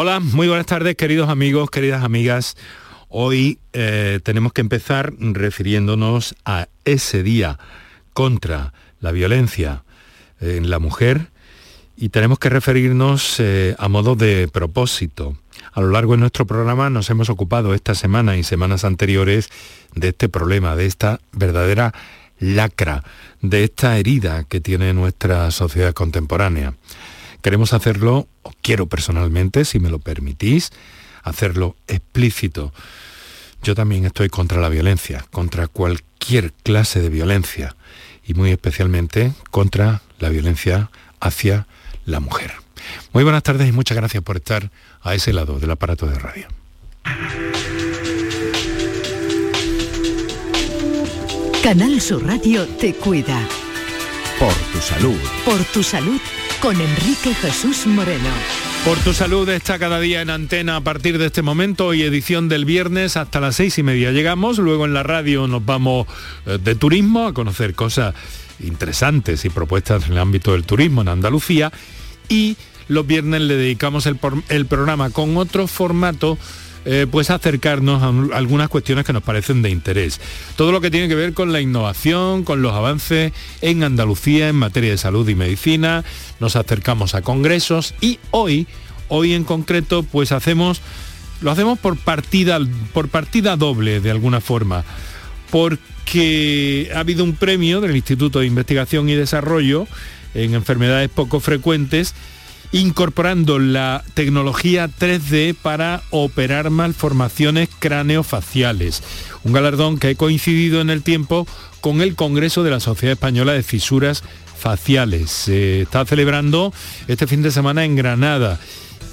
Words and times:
Hola, 0.00 0.20
muy 0.20 0.46
buenas 0.46 0.66
tardes 0.66 0.94
queridos 0.94 1.28
amigos, 1.28 1.70
queridas 1.70 2.04
amigas. 2.04 2.56
Hoy 3.08 3.58
eh, 3.72 4.20
tenemos 4.22 4.52
que 4.52 4.60
empezar 4.60 5.12
refiriéndonos 5.18 6.36
a 6.44 6.68
ese 6.84 7.24
día 7.24 7.58
contra 8.12 8.72
la 9.00 9.10
violencia 9.10 9.82
en 10.40 10.70
la 10.70 10.78
mujer 10.78 11.32
y 11.96 12.10
tenemos 12.10 12.38
que 12.38 12.48
referirnos 12.48 13.40
eh, 13.40 13.74
a 13.76 13.88
modo 13.88 14.14
de 14.14 14.46
propósito. 14.46 15.36
A 15.72 15.80
lo 15.80 15.90
largo 15.90 16.12
de 16.12 16.18
nuestro 16.18 16.46
programa 16.46 16.90
nos 16.90 17.10
hemos 17.10 17.28
ocupado 17.28 17.74
esta 17.74 17.96
semana 17.96 18.36
y 18.36 18.44
semanas 18.44 18.84
anteriores 18.84 19.48
de 19.96 20.10
este 20.10 20.28
problema, 20.28 20.76
de 20.76 20.86
esta 20.86 21.18
verdadera 21.32 21.92
lacra, 22.38 23.02
de 23.42 23.64
esta 23.64 23.98
herida 23.98 24.44
que 24.44 24.60
tiene 24.60 24.94
nuestra 24.94 25.50
sociedad 25.50 25.92
contemporánea. 25.92 26.74
Queremos 27.42 27.72
hacerlo, 27.72 28.26
o 28.42 28.52
quiero 28.62 28.86
personalmente, 28.86 29.64
si 29.64 29.78
me 29.78 29.90
lo 29.90 29.98
permitís, 29.98 30.70
hacerlo 31.22 31.76
explícito. 31.86 32.72
Yo 33.62 33.74
también 33.74 34.04
estoy 34.04 34.28
contra 34.28 34.60
la 34.60 34.68
violencia, 34.68 35.24
contra 35.30 35.66
cualquier 35.68 36.52
clase 36.52 37.00
de 37.00 37.10
violencia 37.10 37.76
y 38.26 38.34
muy 38.34 38.50
especialmente 38.50 39.32
contra 39.50 40.02
la 40.18 40.28
violencia 40.28 40.90
hacia 41.20 41.66
la 42.04 42.20
mujer. 42.20 42.52
Muy 43.12 43.24
buenas 43.24 43.42
tardes 43.42 43.68
y 43.68 43.72
muchas 43.72 43.96
gracias 43.96 44.22
por 44.22 44.36
estar 44.36 44.70
a 45.02 45.14
ese 45.14 45.32
lado 45.32 45.58
del 45.58 45.70
aparato 45.70 46.06
de 46.06 46.18
radio. 46.18 46.48
Canal 51.62 52.00
Sur 52.00 52.24
Radio 52.26 52.66
te 52.66 52.94
cuida. 52.94 53.40
Por 54.38 54.54
tu 54.72 54.80
salud. 54.80 55.18
Por 55.44 55.64
tu 55.64 55.82
salud 55.82 56.20
con 56.60 56.80
Enrique 56.80 57.34
Jesús 57.34 57.86
Moreno. 57.86 58.28
Por 58.84 58.98
tu 58.98 59.12
salud 59.12 59.48
está 59.48 59.78
cada 59.78 60.00
día 60.00 60.22
en 60.22 60.30
antena 60.30 60.76
a 60.76 60.80
partir 60.80 61.18
de 61.18 61.26
este 61.26 61.42
momento 61.42 61.94
y 61.94 62.02
edición 62.02 62.48
del 62.48 62.64
viernes 62.64 63.16
hasta 63.16 63.40
las 63.40 63.56
seis 63.56 63.78
y 63.78 63.82
media. 63.82 64.12
Llegamos, 64.12 64.58
luego 64.58 64.84
en 64.84 64.94
la 64.94 65.02
radio 65.02 65.46
nos 65.46 65.64
vamos 65.64 66.06
eh, 66.46 66.58
de 66.62 66.74
turismo 66.74 67.26
a 67.26 67.34
conocer 67.34 67.74
cosas 67.74 68.14
interesantes 68.60 69.44
y 69.44 69.50
propuestas 69.50 70.06
en 70.06 70.12
el 70.12 70.18
ámbito 70.18 70.52
del 70.52 70.64
turismo 70.64 71.02
en 71.02 71.08
Andalucía 71.08 71.72
y 72.28 72.56
los 72.88 73.06
viernes 73.06 73.42
le 73.42 73.56
dedicamos 73.56 74.06
el, 74.06 74.18
el 74.48 74.66
programa 74.66 75.10
con 75.10 75.36
otro 75.36 75.66
formato 75.66 76.38
eh, 76.90 77.06
pues 77.10 77.28
acercarnos 77.28 78.02
a 78.02 78.34
algunas 78.34 78.70
cuestiones 78.70 79.04
que 79.04 79.12
nos 79.12 79.22
parecen 79.22 79.60
de 79.60 79.68
interés. 79.68 80.22
Todo 80.56 80.72
lo 80.72 80.80
que 80.80 80.90
tiene 80.90 81.06
que 81.06 81.14
ver 81.14 81.34
con 81.34 81.52
la 81.52 81.60
innovación, 81.60 82.44
con 82.44 82.62
los 82.62 82.72
avances 82.72 83.34
en 83.60 83.84
Andalucía 83.84 84.48
en 84.48 84.56
materia 84.56 84.92
de 84.92 84.96
salud 84.96 85.28
y 85.28 85.34
medicina, 85.34 86.02
nos 86.40 86.56
acercamos 86.56 87.14
a 87.14 87.20
congresos 87.20 87.94
y 88.00 88.18
hoy, 88.30 88.66
hoy 89.08 89.34
en 89.34 89.44
concreto, 89.44 90.02
pues 90.02 90.32
hacemos, 90.32 90.80
lo 91.42 91.50
hacemos 91.50 91.78
por 91.78 91.98
partida, 91.98 92.58
por 92.94 93.08
partida 93.08 93.56
doble 93.56 94.00
de 94.00 94.10
alguna 94.10 94.40
forma, 94.40 94.82
porque 95.50 96.90
ha 96.94 97.00
habido 97.00 97.22
un 97.22 97.36
premio 97.36 97.82
del 97.82 97.96
Instituto 97.96 98.40
de 98.40 98.46
Investigación 98.46 99.10
y 99.10 99.14
Desarrollo 99.14 99.86
en 100.32 100.54
enfermedades 100.54 101.10
poco 101.10 101.40
frecuentes 101.40 102.14
incorporando 102.72 103.58
la 103.58 104.04
tecnología 104.14 104.88
3D 104.88 105.54
para 105.54 106.02
operar 106.10 106.70
malformaciones 106.70 107.68
craneofaciales. 107.78 109.02
Un 109.44 109.52
galardón 109.52 109.98
que 109.98 110.10
ha 110.10 110.14
coincidido 110.14 110.80
en 110.80 110.90
el 110.90 111.02
tiempo 111.02 111.46
con 111.80 112.00
el 112.00 112.14
Congreso 112.14 112.62
de 112.62 112.70
la 112.70 112.80
Sociedad 112.80 113.12
Española 113.12 113.52
de 113.52 113.62
Fisuras 113.62 114.22
Faciales. 114.58 115.30
Se 115.30 115.82
está 115.82 116.04
celebrando 116.04 116.72
este 117.06 117.26
fin 117.26 117.42
de 117.42 117.50
semana 117.50 117.84
en 117.84 117.96
Granada 117.96 118.58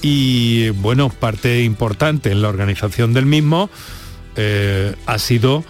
y 0.01 0.69
bueno, 0.69 1.09
parte 1.09 1.63
importante 1.63 2.31
en 2.31 2.41
la 2.41 2.49
organización 2.49 3.13
del 3.13 3.25
mismo 3.25 3.69
eh, 4.35 4.93
ha 5.05 5.17
sido 5.17 5.63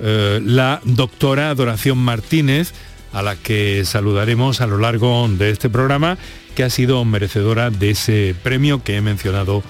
eh, 0.00 0.40
la 0.44 0.80
doctora 0.84 1.50
Adoración 1.50 1.98
Martínez, 1.98 2.72
a 3.12 3.22
la 3.22 3.36
que 3.36 3.84
saludaremos 3.84 4.60
a 4.60 4.66
lo 4.66 4.78
largo 4.78 5.28
de 5.28 5.50
este 5.50 5.68
programa 5.68 6.18
que 6.54 6.64
ha 6.64 6.70
sido 6.70 7.04
merecedora 7.04 7.70
de 7.70 7.90
ese 7.90 8.34
premio 8.42 8.82
que 8.82 8.96
he 8.96 9.00
mencionado 9.00 9.62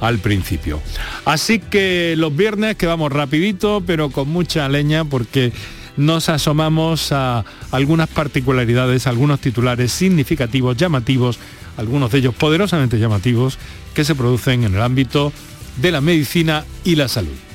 al 0.00 0.18
principio. 0.18 0.80
Así 1.24 1.58
que 1.58 2.14
los 2.16 2.34
viernes 2.34 2.76
que 2.76 2.86
vamos 2.86 3.12
rapidito, 3.12 3.82
pero 3.86 4.10
con 4.10 4.28
mucha 4.28 4.68
leña 4.68 5.04
porque 5.04 5.52
nos 5.96 6.28
asomamos 6.28 7.12
a 7.12 7.44
algunas 7.70 8.08
particularidades, 8.08 9.06
algunos 9.06 9.40
titulares 9.40 9.92
significativos, 9.92 10.76
llamativos, 10.76 11.38
algunos 11.76 12.10
de 12.10 12.18
ellos 12.18 12.34
poderosamente 12.34 12.98
llamativos, 12.98 13.58
que 13.94 14.04
se 14.04 14.14
producen 14.14 14.64
en 14.64 14.74
el 14.74 14.82
ámbito 14.82 15.32
de 15.76 15.92
la 15.92 16.00
medicina 16.00 16.64
y 16.84 16.96
la 16.96 17.08
salud. 17.08 17.49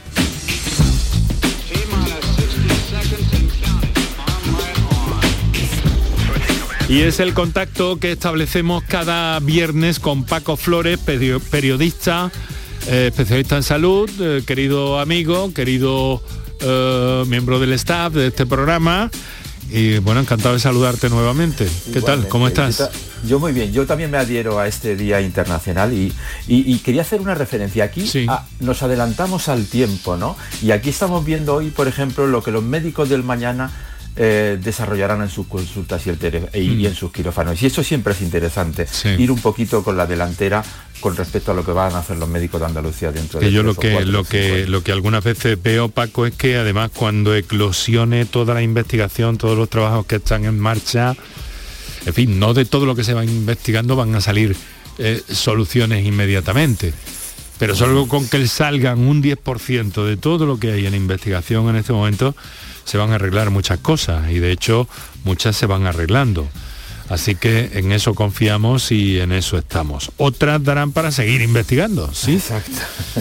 Y 6.88 7.02
es 7.02 7.20
el 7.20 7.34
contacto 7.34 7.98
que 7.98 8.12
establecemos 8.12 8.84
cada 8.84 9.40
viernes 9.40 10.00
con 10.00 10.24
Paco 10.24 10.56
Flores, 10.56 11.00
periodista, 11.00 12.32
eh, 12.88 13.08
especialista 13.08 13.56
en 13.56 13.64
salud, 13.64 14.08
eh, 14.20 14.44
querido 14.46 15.00
amigo, 15.00 15.52
querido 15.52 16.22
eh, 16.62 17.24
miembro 17.28 17.60
del 17.60 17.74
staff 17.74 18.14
de 18.14 18.28
este 18.28 18.46
programa. 18.46 19.10
Y 19.72 19.98
bueno, 19.98 20.20
encantado 20.20 20.54
de 20.54 20.60
saludarte 20.60 21.10
nuevamente. 21.10 21.68
¿Qué 21.92 22.02
tal? 22.02 22.28
¿Cómo 22.28 22.48
estás? 22.48 22.88
Yo 23.28 23.40
muy 23.40 23.52
bien, 23.52 23.74
yo 23.74 23.88
también 23.88 24.12
me 24.12 24.20
adhiero 24.20 24.60
a 24.60 24.68
este 24.68 24.96
Día 24.96 25.22
Internacional 25.22 25.92
y, 25.92 26.14
quería 26.86 27.02
hacer 27.02 27.20
una 27.20 27.34
referencia 27.34 27.84
aquí. 27.84 28.08
nos 28.60 28.84
adelantamos 28.84 29.50
al 29.50 29.66
tiempo, 29.66 30.18
¿no? 30.18 30.38
Y 30.62 30.70
aquí 30.70 30.92
estamos 30.92 31.26
viendo 31.26 31.56
hoy, 31.56 31.72
por 31.72 31.88
ejemplo, 31.88 32.28
lo 32.28 32.44
que 32.44 32.52
los 32.52 32.64
médicos 32.64 33.10
del 33.10 33.24
mañana 33.24 33.72
eh, 34.18 34.58
desarrollarán 34.62 35.22
en 35.22 35.30
sus 35.30 35.48
consultas 35.48 36.06
y, 36.08 36.12
mm. 36.12 36.86
en 36.86 36.96
sus 36.96 37.12
quirófanos. 37.12 37.62
Y 37.62 37.66
eso 37.66 37.84
siempre 37.84 38.14
es 38.14 38.22
interesante, 38.22 38.88
ir 39.18 39.30
un 39.30 39.40
poquito 39.40 39.84
con 39.84 39.98
la 39.98 40.06
delantera 40.06 40.64
con 41.00 41.16
respecto 41.16 41.52
a 41.52 41.54
lo 41.54 41.66
que 41.66 41.74
van 41.74 41.94
a 41.94 42.00
hacer 42.00 42.18
los 42.18 42.30
médicos 42.30 42.62
de 42.62 42.68
Andalucía 42.68 43.12
dentro 43.12 43.40
de 43.40 43.52
yo 43.52 43.64
lo 43.64 43.76
que 43.76 44.06
lo 44.06 44.24
que 44.24 44.66
lo 44.66 44.82
que 44.82 44.92
algunas 44.94 45.24
veces 45.24 45.62
veo 45.62 45.90
Paco 45.90 46.26
es 46.26 46.34
que 46.34 46.56
además 46.56 46.92
cuando 46.94 47.36
eclosione 47.36 48.26
toda 48.26 48.54
la 48.54 48.62
investigación 48.62 49.38
todos 49.38 49.58
los 49.58 49.70
trabajos 49.70 50.06
que 50.06 50.16
están 50.16 50.46
en 50.46 50.58
marcha 50.58 51.16
en 52.06 52.14
fin 52.14 52.40
no 52.40 52.54
de 52.54 52.66
todo 52.66 52.86
lo 52.86 52.96
que 52.96 53.04
se 53.04 53.14
va 53.14 53.26
investigando 53.26 53.96
van 53.98 54.16
a 54.16 54.22
salir 54.22 54.56
eh, 54.98 55.22
soluciones 55.30 56.06
inmediatamente 56.06 56.94
pero 57.60 57.76
solo 57.76 58.08
con 58.08 58.28
que 58.28 58.48
salgan 58.48 59.00
un 59.00 59.24
10% 59.24 60.06
de 60.06 60.18
todo 60.18 60.46
lo 60.46 60.60
que 60.60 60.72
hay 60.72 60.86
en 60.86 60.96
investigación 60.96 61.70
en 61.70 61.78
este 61.78 61.94
momento 61.94 62.36
se 62.84 62.98
van 62.98 63.12
a 63.12 63.16
arreglar 63.16 63.50
muchas 63.50 63.80
cosas 63.80 64.30
y 64.32 64.40
de 64.40 64.52
hecho 64.52 64.88
muchas 65.24 65.56
se 65.56 65.66
van 65.66 65.88
arreglando. 65.88 66.48
Así 67.10 67.36
que 67.36 67.72
en 67.74 67.92
eso 67.92 68.16
confiamos 68.16 68.92
y 68.92 69.20
en 69.20 69.32
eso 69.32 69.58
estamos. 69.58 70.12
Otras 70.18 70.64
darán 70.64 70.92
para 70.92 71.12
seguir 71.12 71.42
investigando, 71.42 72.12
¿sí? 72.14 72.34
Exacto. 72.34 72.72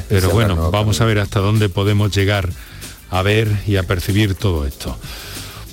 Pero 0.08 0.30
bueno, 0.30 0.70
vamos 0.70 1.00
a 1.00 1.04
ver 1.04 1.18
hasta 1.18 1.40
dónde 1.40 1.68
podemos 1.68 2.10
llegar 2.14 2.48
a 3.10 3.22
ver 3.22 3.50
y 3.66 3.76
a 3.76 3.82
percibir 3.82 4.34
todo 4.34 4.66
esto. 4.66 4.96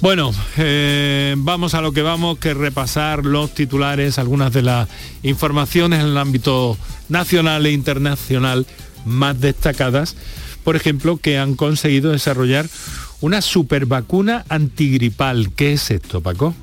Bueno, 0.01 0.31
eh, 0.57 1.35
vamos 1.37 1.75
a 1.75 1.81
lo 1.81 1.91
que 1.91 2.01
vamos, 2.01 2.39
que 2.39 2.55
repasar 2.55 3.23
los 3.23 3.53
titulares, 3.53 4.17
algunas 4.17 4.51
de 4.51 4.63
las 4.63 4.89
informaciones 5.21 5.99
en 5.99 6.07
el 6.07 6.17
ámbito 6.17 6.75
nacional 7.07 7.67
e 7.67 7.71
internacional 7.71 8.65
más 9.05 9.39
destacadas, 9.39 10.15
por 10.63 10.75
ejemplo, 10.75 11.17
que 11.17 11.37
han 11.37 11.53
conseguido 11.53 12.11
desarrollar 12.11 12.65
una 13.21 13.41
super 13.41 13.85
vacuna 13.85 14.43
antigripal. 14.49 15.51
¿Qué 15.55 15.73
es 15.73 15.91
esto, 15.91 16.19
Paco? 16.19 16.55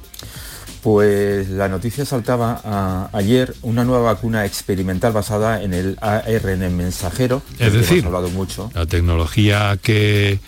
Pues 0.82 1.49
la 1.49 1.69
noticia 1.69 2.05
saltaba 2.05 3.09
ayer 3.12 3.55
una 3.62 3.84
nueva 3.84 4.15
vacuna 4.15 4.47
experimental 4.47 5.12
basada 5.12 5.62
en 5.62 5.75
el 5.75 5.96
ARN 6.00 6.76
mensajero. 6.76 7.43
Es 7.61 7.73
decir, 7.73 8.05
hablado 8.05 8.31
mucho. 8.31 8.69
la 8.75 8.87
tecnología 8.87 9.79
que, 9.81 10.41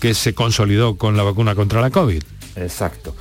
que 0.00 0.14
se 0.14 0.32
consolidó 0.32 0.96
con 0.96 1.18
la 1.18 1.24
vacuna 1.24 1.54
contra 1.54 1.82
la 1.82 1.90
COVID. 1.90 2.22
Exacto. 2.60 3.14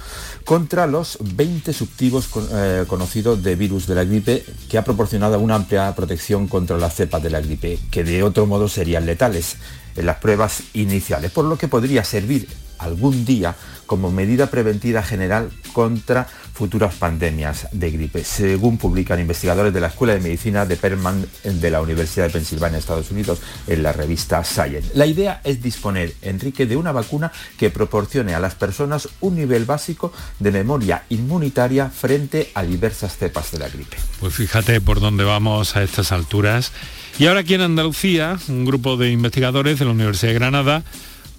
Contra 0.44 0.88
los 0.88 1.18
20 1.22 1.74
subtipos 1.74 2.30
eh, 2.51 2.86
conocidos 2.88 3.44
de 3.44 3.56
virus 3.56 3.88
de 3.88 3.95
la 3.95 4.04
gripe, 4.04 4.44
que 4.69 4.78
ha 4.78 4.84
proporcionado 4.84 5.39
una 5.39 5.56
amplia 5.56 5.94
protección 5.95 6.48
contra 6.48 6.78
las 6.78 6.95
cepas 6.95 7.22
de 7.22 7.30
la 7.30 7.42
gripe, 7.42 7.80
que 7.92 8.04
de 8.04 8.24
otro 8.24 8.45
modo 8.45 8.68
serían 8.68 9.06
letales 9.06 9.57
en 9.95 10.06
las 10.06 10.18
pruebas 10.18 10.63
iniciales, 10.74 11.31
por 11.31 11.45
lo 11.45 11.57
que 11.57 11.68
podría 11.68 12.04
servir 12.04 12.48
algún 12.79 13.25
día 13.25 13.56
como 13.85 14.12
medida 14.12 14.47
preventiva 14.47 15.01
general 15.01 15.50
contra 15.74 16.27
futuras 16.57 16.95
pandemias 16.95 17.68
de 17.71 17.91
gripe, 17.91 18.24
según 18.24 18.79
publican 18.79 19.19
investigadores 19.19 19.71
de 19.74 19.79
la 19.79 19.88
Escuela 19.88 20.13
de 20.15 20.19
Medicina 20.19 20.65
de 20.65 20.75
Perman 20.75 21.24
de 21.44 21.69
la 21.69 21.81
Universidad 21.81 22.25
de 22.25 22.31
Pensilvania, 22.31 22.79
Estados 22.79 23.12
Unidos, 23.12 23.39
en 23.68 23.83
la 23.83 23.94
revista 23.94 24.44
Science. 24.44 24.89
La 24.95 25.06
idea 25.06 25.39
es 25.44 25.62
disponer, 25.62 26.15
Enrique, 26.24 26.65
de 26.65 26.75
una 26.75 26.91
vacuna 26.91 27.31
que 27.59 27.69
proporcione 27.69 28.33
a 28.33 28.39
las 28.39 28.56
personas 28.56 29.07
un 29.21 29.35
nivel 29.35 29.65
básico 29.65 30.12
de 30.39 30.51
memoria 30.51 31.03
inmunitaria 31.09 31.91
frente 31.91 32.50
a 32.56 32.63
diversas 32.63 33.18
cepas 33.18 33.51
de 33.51 33.59
la 33.59 33.69
gripe. 33.69 33.97
Pues 34.19 34.33
fíjate 34.33 34.81
por 34.81 35.00
dónde 35.00 35.23
vamos 35.23 35.75
a 35.75 35.83
estas 35.83 36.12
alturas. 36.12 36.71
Y 37.19 37.27
ahora 37.27 37.41
aquí 37.41 37.53
en 37.53 37.62
Andalucía, 37.62 38.38
un 38.47 38.65
grupo 38.65 38.97
de 38.97 39.12
investigadores 39.12 39.77
de 39.77 39.85
la 39.85 39.91
Universidad 39.91 40.30
de 40.30 40.39
Granada 40.39 40.83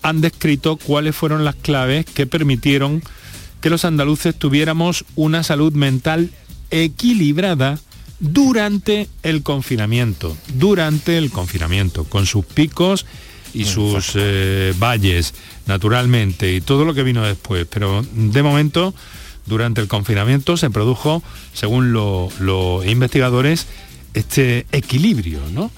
han 0.03 0.21
descrito 0.21 0.77
cuáles 0.77 1.17
fueron 1.17 1.45
las 1.45 1.55
claves 1.55 2.05
que 2.06 2.27
permitieron 2.27 3.03
que 3.61 3.71
los 3.71 3.85
andaluces 3.85 4.35
tuviéramos 4.35 5.05
una 5.17 5.43
salud 5.43 5.73
mental 5.73 6.31
equilibrada 6.71 7.79
durante 8.21 9.09
el 9.23 9.43
confinamiento, 9.43 10.37
durante 10.55 11.19
el 11.19 11.31
confinamiento, 11.31 12.05
con 12.05 12.27
sus 12.27 12.45
picos 12.45 13.06
y 13.55 13.65
sus 13.65 14.12
eh, 14.15 14.75
valles, 14.79 15.35
naturalmente, 15.67 16.53
y 16.53 16.61
todo 16.61 16.85
lo 16.85 16.94
que 16.94 17.03
vino 17.03 17.23
después. 17.23 17.67
Pero 17.71 18.05
de 18.12 18.43
momento, 18.43 18.94
durante 19.47 19.81
el 19.81 19.89
confinamiento 19.89 20.56
se 20.56 20.71
produjo, 20.71 21.23
según 21.53 21.93
los 21.93 22.87
investigadores, 22.87 23.67
este 24.15 24.67
equilibrio, 24.73 25.41
¿no? 25.53 25.71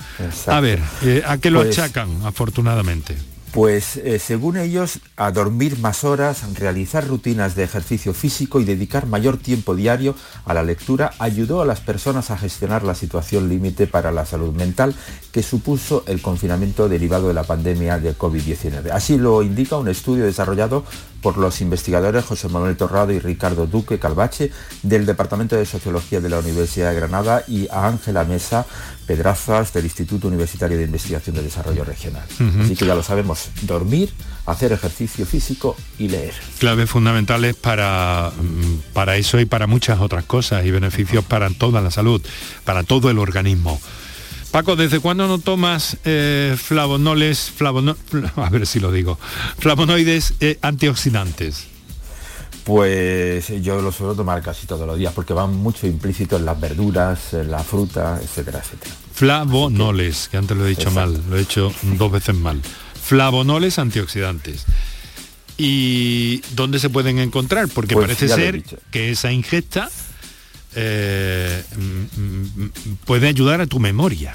A 0.47 0.61
ver, 0.61 0.81
eh, 1.03 1.23
¿a 1.27 1.39
qué 1.39 1.51
lo 1.51 1.63
pues 1.63 1.79
achacan, 1.79 2.25
afortunadamente? 2.25 3.17
Pues 3.53 3.97
eh, 3.97 4.21
según 4.21 4.57
ellos, 4.57 5.01
a 5.17 5.33
dormir 5.33 5.77
más 5.81 6.05
horas, 6.05 6.45
realizar 6.55 7.09
rutinas 7.09 7.57
de 7.57 7.65
ejercicio 7.65 8.15
físico 8.15 8.61
y 8.61 8.65
dedicar 8.65 9.07
mayor 9.07 9.39
tiempo 9.39 9.75
diario 9.75 10.15
a 10.45 10.55
la 10.55 10.63
lectura 10.63 11.11
ayudó 11.19 11.61
a 11.61 11.67
las 11.67 11.81
personas 11.81 12.31
a 12.31 12.39
gestionar 12.39 12.85
la 12.85 12.95
situación 12.95 13.49
límite 13.49 13.89
para 13.89 14.13
la 14.13 14.25
salud 14.25 14.55
mental 14.55 14.95
que 15.33 15.43
supuso 15.43 16.05
el 16.07 16.23
confinamiento 16.23 16.89
derivado 16.89 17.27
de 17.27 17.35
la 17.35 17.43
pandemia 17.43 17.99
de 17.99 18.17
COVID-19. 18.17 18.93
Así 18.93 19.19
lo 19.19 19.43
indica 19.43 19.77
un 19.79 19.89
estudio 19.89 20.27
desarrollado 20.27 20.85
por 21.21 21.39
los 21.39 21.61
investigadores 21.61 22.25
José 22.25 22.49
Manuel 22.49 22.77
Torrado 22.77 23.13
y 23.13 23.19
Ricardo 23.19 23.67
Duque 23.67 23.99
Calvache 23.99 24.51
del 24.83 25.07
Departamento 25.07 25.57
de 25.57 25.67
Sociología 25.67 26.21
de 26.21 26.29
la 26.29 26.39
Universidad 26.39 26.91
de 26.91 26.97
Granada 26.97 27.45
y 27.47 27.69
a 27.69 27.87
Ángela 27.87 28.25
Mesa 28.25 28.67
Pedrazas 29.07 29.73
del 29.73 29.85
Instituto 29.85 30.29
Universitario 30.29 30.79
de 30.79 30.85
Investigación 30.85 31.35
de 31.37 31.43
Desarrollo 31.43 31.85
Regional. 31.85 32.23
Así 32.61 32.77
que 32.77 32.87
ya 32.87 32.95
lo 32.95 33.03
sabemos, 33.03 33.49
dormir, 33.63 34.13
hacer 34.47 34.73
ejercicio 34.73 35.27
físico 35.27 35.77
y 35.99 36.09
leer. 36.09 36.35
Claves 36.59 36.89
fundamentales 36.89 37.57
para, 37.57 38.31
mm, 38.31 38.93
para 38.93 39.17
eso 39.17 39.41
y 39.41 39.47
para 39.47 39.67
muchas 39.67 40.01
otras 40.01 40.25
cosas 40.25 40.65
y 40.65 40.71
beneficios 40.71 41.25
para 41.25 41.51
toda 41.51 41.81
la 41.81 41.91
salud, 41.91 42.23
para 42.65 42.85
todo 42.85 43.11
el 43.11 43.19
organismo. 43.19 43.81
Paco, 44.51 44.75
¿desde 44.75 44.99
cuándo 44.99 45.29
no 45.29 45.39
tomas 45.39 45.97
eh, 46.05 46.57
flavonoles, 46.59 47.53
a 48.37 48.51
ver 48.51 48.67
si 48.67 48.81
lo 48.81 48.91
digo, 48.91 49.19
flavonoides 49.59 50.35
eh, 50.41 50.59
antioxidantes? 50.61 51.67
Pues 52.65 53.49
yo 53.63 53.81
lo 53.81 53.93
suelo 53.93 54.15
tomar 54.15 54.43
casi 54.43 54.67
todos 54.67 54.87
los 54.87 54.99
días 54.99 55.13
porque 55.15 55.33
van 55.33 55.55
mucho 55.55 55.87
implícito 55.87 56.37
en 56.37 56.45
las 56.45 56.61
verduras, 56.61 57.33
en 57.33 57.51
la 57.51 57.61
fruta, 57.61 58.19
etcétera, 58.23 58.59
etcétera. 58.59 58.95
Flavonoles, 59.15 60.29
que 60.29 60.37
antes 60.37 60.57
lo 60.57 60.67
he 60.67 60.71
dicho 60.71 60.91
mal, 60.91 61.21
lo 61.31 61.37
he 61.37 61.43
hecho 61.43 61.73
dos 61.83 62.13
veces 62.13 62.35
mal. 62.35 62.61
Flavonoles 63.03 63.79
antioxidantes. 63.79 64.67
¿Y 65.59 66.43
dónde 66.55 66.79
se 66.79 66.91
pueden 66.91 67.19
encontrar? 67.19 67.69
Porque 67.69 67.95
pues 67.95 68.07
parece 68.07 68.29
ser 68.29 68.63
que 68.91 69.11
esa 69.11 69.31
ingesta 69.31 69.91
eh, 70.75 71.63
mm, 71.77 72.63
mm, 72.63 72.71
puede 73.05 73.29
ayudar 73.29 73.61
a 73.61 73.67
tu 73.67 73.79
memoria. 73.79 74.35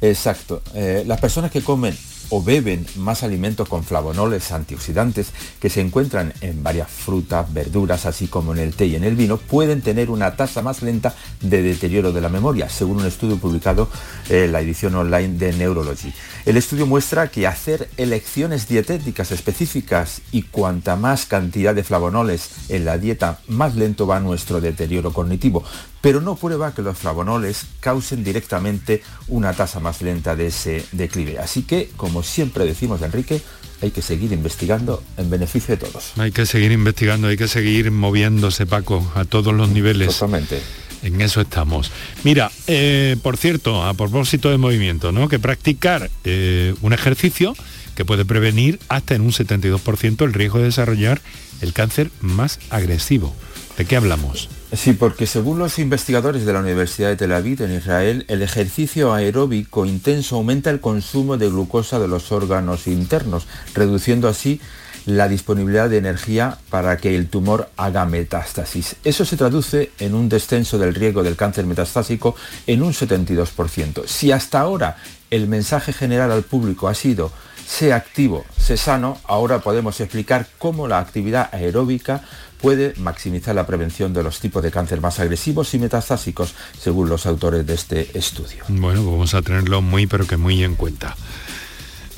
Exacto. 0.00 0.62
Eh, 0.74 1.04
las 1.06 1.20
personas 1.20 1.50
que 1.50 1.62
comen 1.62 1.96
o 2.30 2.42
beben 2.42 2.86
más 2.96 3.22
alimentos 3.22 3.68
con 3.68 3.84
flavonoles 3.84 4.52
antioxidantes 4.52 5.32
que 5.60 5.70
se 5.70 5.80
encuentran 5.80 6.32
en 6.40 6.62
varias 6.62 6.90
frutas, 6.90 7.52
verduras, 7.52 8.06
así 8.06 8.26
como 8.26 8.52
en 8.52 8.58
el 8.58 8.74
té 8.74 8.86
y 8.86 8.96
en 8.96 9.04
el 9.04 9.16
vino, 9.16 9.36
pueden 9.36 9.82
tener 9.82 10.10
una 10.10 10.36
tasa 10.36 10.62
más 10.62 10.82
lenta 10.82 11.14
de 11.40 11.62
deterioro 11.62 12.12
de 12.12 12.20
la 12.20 12.28
memoria, 12.28 12.68
según 12.68 12.98
un 12.98 13.06
estudio 13.06 13.36
publicado 13.36 13.88
en 14.28 14.52
la 14.52 14.60
edición 14.60 14.94
online 14.94 15.38
de 15.38 15.52
Neurology. 15.52 16.12
El 16.44 16.56
estudio 16.56 16.86
muestra 16.86 17.28
que 17.28 17.46
hacer 17.46 17.88
elecciones 17.96 18.68
dietéticas 18.68 19.32
específicas 19.32 20.22
y 20.32 20.42
cuanta 20.42 20.96
más 20.96 21.26
cantidad 21.26 21.74
de 21.74 21.84
flavonoles 21.84 22.50
en 22.68 22.84
la 22.84 22.98
dieta, 22.98 23.40
más 23.48 23.76
lento 23.76 24.06
va 24.06 24.20
nuestro 24.20 24.60
deterioro 24.60 25.12
cognitivo, 25.12 25.64
pero 26.00 26.20
no 26.20 26.36
prueba 26.36 26.74
que 26.74 26.82
los 26.82 26.98
flavonoles 26.98 27.66
causen 27.80 28.22
directamente 28.22 29.02
una 29.28 29.52
tasa 29.52 29.80
más 29.80 30.02
lenta 30.02 30.36
de 30.36 30.48
ese 30.48 30.84
declive. 30.92 31.38
Así 31.38 31.62
que, 31.62 31.90
como 31.96 32.22
siempre 32.22 32.64
decimos 32.64 33.00
de 33.00 33.06
Enrique, 33.06 33.42
hay 33.82 33.90
que 33.90 34.02
seguir 34.02 34.32
investigando 34.32 35.02
en 35.16 35.30
beneficio 35.30 35.76
de 35.76 35.86
todos. 35.86 36.12
Hay 36.16 36.32
que 36.32 36.46
seguir 36.46 36.72
investigando, 36.72 37.28
hay 37.28 37.36
que 37.36 37.48
seguir 37.48 37.90
moviéndose, 37.90 38.66
Paco, 38.66 39.10
a 39.14 39.24
todos 39.24 39.54
los 39.54 39.68
niveles. 39.68 40.08
Totalmente. 40.08 40.60
En 41.02 41.20
eso 41.20 41.40
estamos. 41.40 41.90
Mira, 42.24 42.50
eh, 42.66 43.16
por 43.22 43.36
cierto, 43.36 43.84
a 43.84 43.94
propósito 43.94 44.50
de 44.50 44.58
movimiento, 44.58 45.12
¿no? 45.12 45.28
Que 45.28 45.38
practicar 45.38 46.10
eh, 46.24 46.74
un 46.80 46.92
ejercicio 46.92 47.54
que 47.94 48.04
puede 48.04 48.24
prevenir 48.24 48.78
hasta 48.88 49.14
en 49.14 49.22
un 49.22 49.32
72% 49.32 50.24
el 50.24 50.32
riesgo 50.32 50.58
de 50.58 50.64
desarrollar 50.64 51.20
el 51.60 51.72
cáncer 51.72 52.10
más 52.20 52.58
agresivo. 52.70 53.34
¿De 53.76 53.84
qué 53.84 53.96
hablamos? 53.96 54.48
Sí, 54.72 54.94
porque 54.94 55.26
según 55.26 55.60
los 55.60 55.78
investigadores 55.78 56.44
de 56.44 56.52
la 56.52 56.58
Universidad 56.58 57.08
de 57.08 57.16
Tel 57.16 57.32
Aviv 57.32 57.62
en 57.62 57.72
Israel, 57.72 58.24
el 58.28 58.42
ejercicio 58.42 59.14
aeróbico 59.14 59.86
intenso 59.86 60.36
aumenta 60.36 60.70
el 60.70 60.80
consumo 60.80 61.36
de 61.36 61.48
glucosa 61.48 62.00
de 62.00 62.08
los 62.08 62.32
órganos 62.32 62.88
internos, 62.88 63.46
reduciendo 63.74 64.28
así 64.28 64.60
la 65.06 65.28
disponibilidad 65.28 65.88
de 65.88 65.98
energía 65.98 66.58
para 66.68 66.96
que 66.96 67.14
el 67.14 67.28
tumor 67.28 67.70
haga 67.76 68.04
metástasis. 68.06 68.96
Eso 69.04 69.24
se 69.24 69.36
traduce 69.36 69.92
en 70.00 70.14
un 70.14 70.28
descenso 70.28 70.78
del 70.78 70.96
riesgo 70.96 71.22
del 71.22 71.36
cáncer 71.36 71.64
metastásico 71.64 72.34
en 72.66 72.82
un 72.82 72.92
72%. 72.92 74.04
Si 74.06 74.32
hasta 74.32 74.60
ahora 74.60 74.96
el 75.30 75.46
mensaje 75.46 75.92
general 75.92 76.32
al 76.32 76.42
público 76.42 76.88
ha 76.88 76.94
sido 76.94 77.30
sea 77.66 77.96
activo, 77.96 78.44
sé 78.56 78.76
sano, 78.76 79.18
ahora 79.24 79.60
podemos 79.60 80.00
explicar 80.00 80.46
cómo 80.58 80.86
la 80.86 80.98
actividad 80.98 81.50
aeróbica 81.52 82.22
puede 82.60 82.94
maximizar 82.98 83.54
la 83.54 83.66
prevención 83.66 84.12
de 84.12 84.22
los 84.22 84.40
tipos 84.40 84.62
de 84.62 84.70
cáncer 84.70 85.00
más 85.00 85.20
agresivos 85.20 85.74
y 85.74 85.78
metastásicos, 85.78 86.54
según 86.78 87.08
los 87.08 87.26
autores 87.26 87.66
de 87.66 87.74
este 87.74 88.18
estudio. 88.18 88.64
Bueno, 88.68 89.02
pues 89.02 89.12
vamos 89.12 89.34
a 89.34 89.42
tenerlo 89.42 89.82
muy, 89.82 90.06
pero 90.06 90.26
que 90.26 90.36
muy 90.36 90.62
en 90.62 90.74
cuenta. 90.74 91.16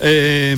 Eh, 0.01 0.55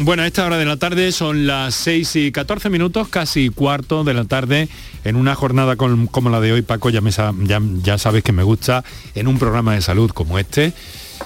bueno, 0.00 0.24
a 0.24 0.26
esta 0.26 0.44
hora 0.44 0.58
de 0.58 0.64
la 0.64 0.76
tarde 0.76 1.12
son 1.12 1.46
las 1.46 1.74
6 1.76 2.16
y 2.16 2.32
14 2.32 2.68
minutos, 2.68 3.08
casi 3.08 3.50
cuarto 3.50 4.02
de 4.02 4.14
la 4.14 4.24
tarde, 4.24 4.68
en 5.04 5.14
una 5.14 5.36
jornada 5.36 5.76
como 5.76 6.30
la 6.30 6.40
de 6.40 6.52
hoy, 6.52 6.62
Paco, 6.62 6.90
ya, 6.90 7.00
me, 7.00 7.12
ya, 7.12 7.98
sabes 7.98 8.24
que 8.24 8.32
me 8.32 8.42
gusta, 8.42 8.82
en 9.14 9.28
un 9.28 9.38
programa 9.38 9.74
de 9.74 9.82
salud 9.82 10.10
como 10.10 10.38
este, 10.38 10.72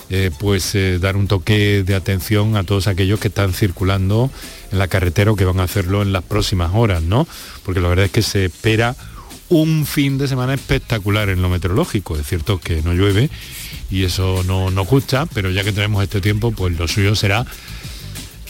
eh, 0.08 0.30
pues 0.38 0.74
eh, 0.74 0.98
dar 0.98 1.16
un 1.16 1.28
toque 1.28 1.82
de 1.84 1.94
atención 1.94 2.56
a 2.56 2.64
todos 2.64 2.86
aquellos 2.86 3.20
que 3.20 3.28
están 3.28 3.52
circulando 3.52 4.30
en 4.72 4.78
la 4.78 4.88
carretera 4.88 5.32
o 5.32 5.36
que 5.36 5.44
van 5.44 5.60
a 5.60 5.64
hacerlo 5.64 6.02
en 6.02 6.12
las 6.12 6.24
próximas 6.24 6.72
horas, 6.74 7.02
¿no? 7.02 7.26
Porque 7.64 7.80
la 7.80 7.88
verdad 7.88 8.06
es 8.06 8.10
que 8.10 8.22
se 8.22 8.46
espera 8.46 8.96
un 9.48 9.84
fin 9.84 10.16
de 10.16 10.28
semana 10.28 10.54
espectacular 10.54 11.28
en 11.28 11.42
lo 11.42 11.48
meteorológico. 11.48 12.16
Es 12.16 12.26
cierto 12.26 12.58
que 12.58 12.82
no 12.82 12.92
llueve 12.92 13.30
y 13.90 14.04
eso 14.04 14.42
no 14.46 14.70
nos 14.70 14.86
gusta, 14.86 15.26
pero 15.26 15.50
ya 15.50 15.64
que 15.64 15.72
tenemos 15.72 16.02
este 16.02 16.20
tiempo, 16.20 16.52
pues 16.52 16.78
lo 16.78 16.86
suyo 16.88 17.14
será 17.14 17.44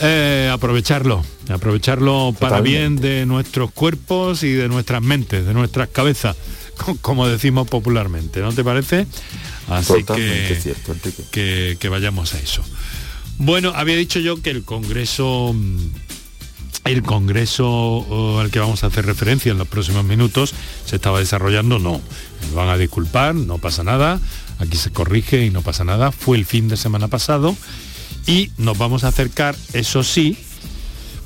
eh, 0.03 0.51
aprovecharlo, 0.51 1.23
aprovecharlo 1.51 2.35
para 2.39 2.63
bien 2.63 2.97
de 2.97 3.27
nuestros 3.27 3.71
cuerpos 3.71 4.43
y 4.43 4.53
de 4.53 4.67
nuestras 4.69 5.03
mentes, 5.03 5.45
de 5.45 5.53
nuestras 5.53 5.89
cabezas, 5.89 6.37
como 7.03 7.29
decimos 7.29 7.69
popularmente, 7.69 8.41
¿no 8.41 8.53
te 8.53 8.65
parece? 8.65 9.07
Así 9.71 10.05
que, 10.05 10.59
cierto, 10.61 10.95
que, 11.31 11.77
que 11.79 11.89
vayamos 11.89 12.35
a 12.35 12.39
eso. 12.41 12.63
Bueno, 13.39 13.73
había 13.75 13.97
dicho 13.97 14.19
yo 14.19 14.43
que 14.43 14.51
el 14.51 14.65
Congreso 14.65 15.55
el 16.85 17.03
Congreso 17.03 18.41
al 18.41 18.51
que 18.51 18.59
vamos 18.59 18.83
a 18.85 18.89
hacer 18.89 19.07
referencia 19.07 19.53
en 19.53 19.59
los 19.59 19.69
próximos 19.69 20.05
minutos 20.05 20.55
se 20.85 20.97
estaba 20.97 21.21
desarrollando, 21.21 21.79
no. 21.79 22.01
Me 22.49 22.55
van 22.55 22.69
a 22.69 22.77
disculpar, 22.77 23.35
no 23.35 23.59
pasa 23.59 23.85
nada, 23.85 24.21
aquí 24.59 24.77
se 24.77 24.91
corrige 24.91 25.45
y 25.45 25.51
no 25.51 25.63
pasa 25.63 25.85
nada. 25.85 26.11
Fue 26.11 26.37
el 26.37 26.47
fin 26.47 26.69
de 26.69 26.77
semana 26.77 27.09
pasado 27.09 27.57
y 28.27 28.51
nos 28.59 28.79
vamos 28.79 29.05
a 29.05 29.09
acercar, 29.09 29.57
eso 29.73 30.03
sí, 30.03 30.37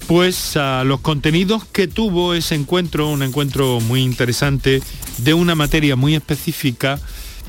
pues 0.06 0.56
a 0.56 0.84
los 0.84 1.00
contenidos 1.00 1.64
que 1.64 1.88
tuvo 1.88 2.34
ese 2.34 2.54
encuentro, 2.54 3.08
un 3.08 3.22
encuentro 3.22 3.80
muy 3.80 4.02
interesante 4.02 4.82
de 5.18 5.34
una 5.34 5.54
materia 5.54 5.96
muy 5.96 6.14
específica 6.14 7.00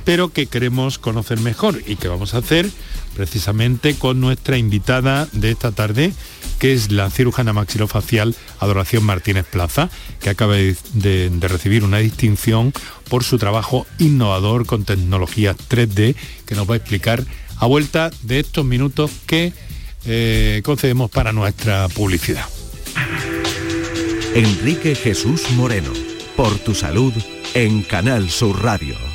pero 0.05 0.31
que 0.31 0.45
queremos 0.45 0.99
conocer 0.99 1.39
mejor 1.41 1.81
y 1.85 1.97
que 1.97 2.07
vamos 2.07 2.33
a 2.33 2.37
hacer 2.37 2.69
precisamente 3.15 3.95
con 3.95 4.21
nuestra 4.21 4.57
invitada 4.57 5.27
de 5.31 5.51
esta 5.51 5.71
tarde, 5.71 6.13
que 6.59 6.73
es 6.73 6.91
la 6.91 7.09
cirujana 7.09 7.53
maxilofacial 7.53 8.35
Adoración 8.59 9.03
Martínez 9.03 9.45
Plaza, 9.45 9.89
que 10.21 10.29
acaba 10.29 10.55
de, 10.55 11.31
recibir 11.41 11.83
una 11.83 11.97
distinción 11.97 12.73
por 13.09 13.23
su 13.23 13.37
trabajo 13.37 13.87
innovador 13.99 14.65
con 14.65 14.85
tecnología 14.85 15.55
3D, 15.55 16.15
que 16.45 16.55
nos 16.55 16.69
va 16.69 16.75
a 16.75 16.77
explicar 16.77 17.23
a 17.57 17.65
vuelta 17.65 18.11
de 18.21 18.39
estos 18.39 18.65
minutos 18.65 19.11
que 19.25 19.53
eh, 20.05 20.61
concedemos 20.63 21.09
para 21.09 21.31
nuestra 21.31 21.87
publicidad. 21.89 22.45
Enrique 24.35 24.95
Jesús 24.95 25.49
Moreno, 25.51 25.91
por 26.35 26.59
tu 26.59 26.75
salud 26.75 27.13
en 27.53 27.81
Canal 27.83 28.29
Sur 28.29 28.61
Radio. 28.61 29.14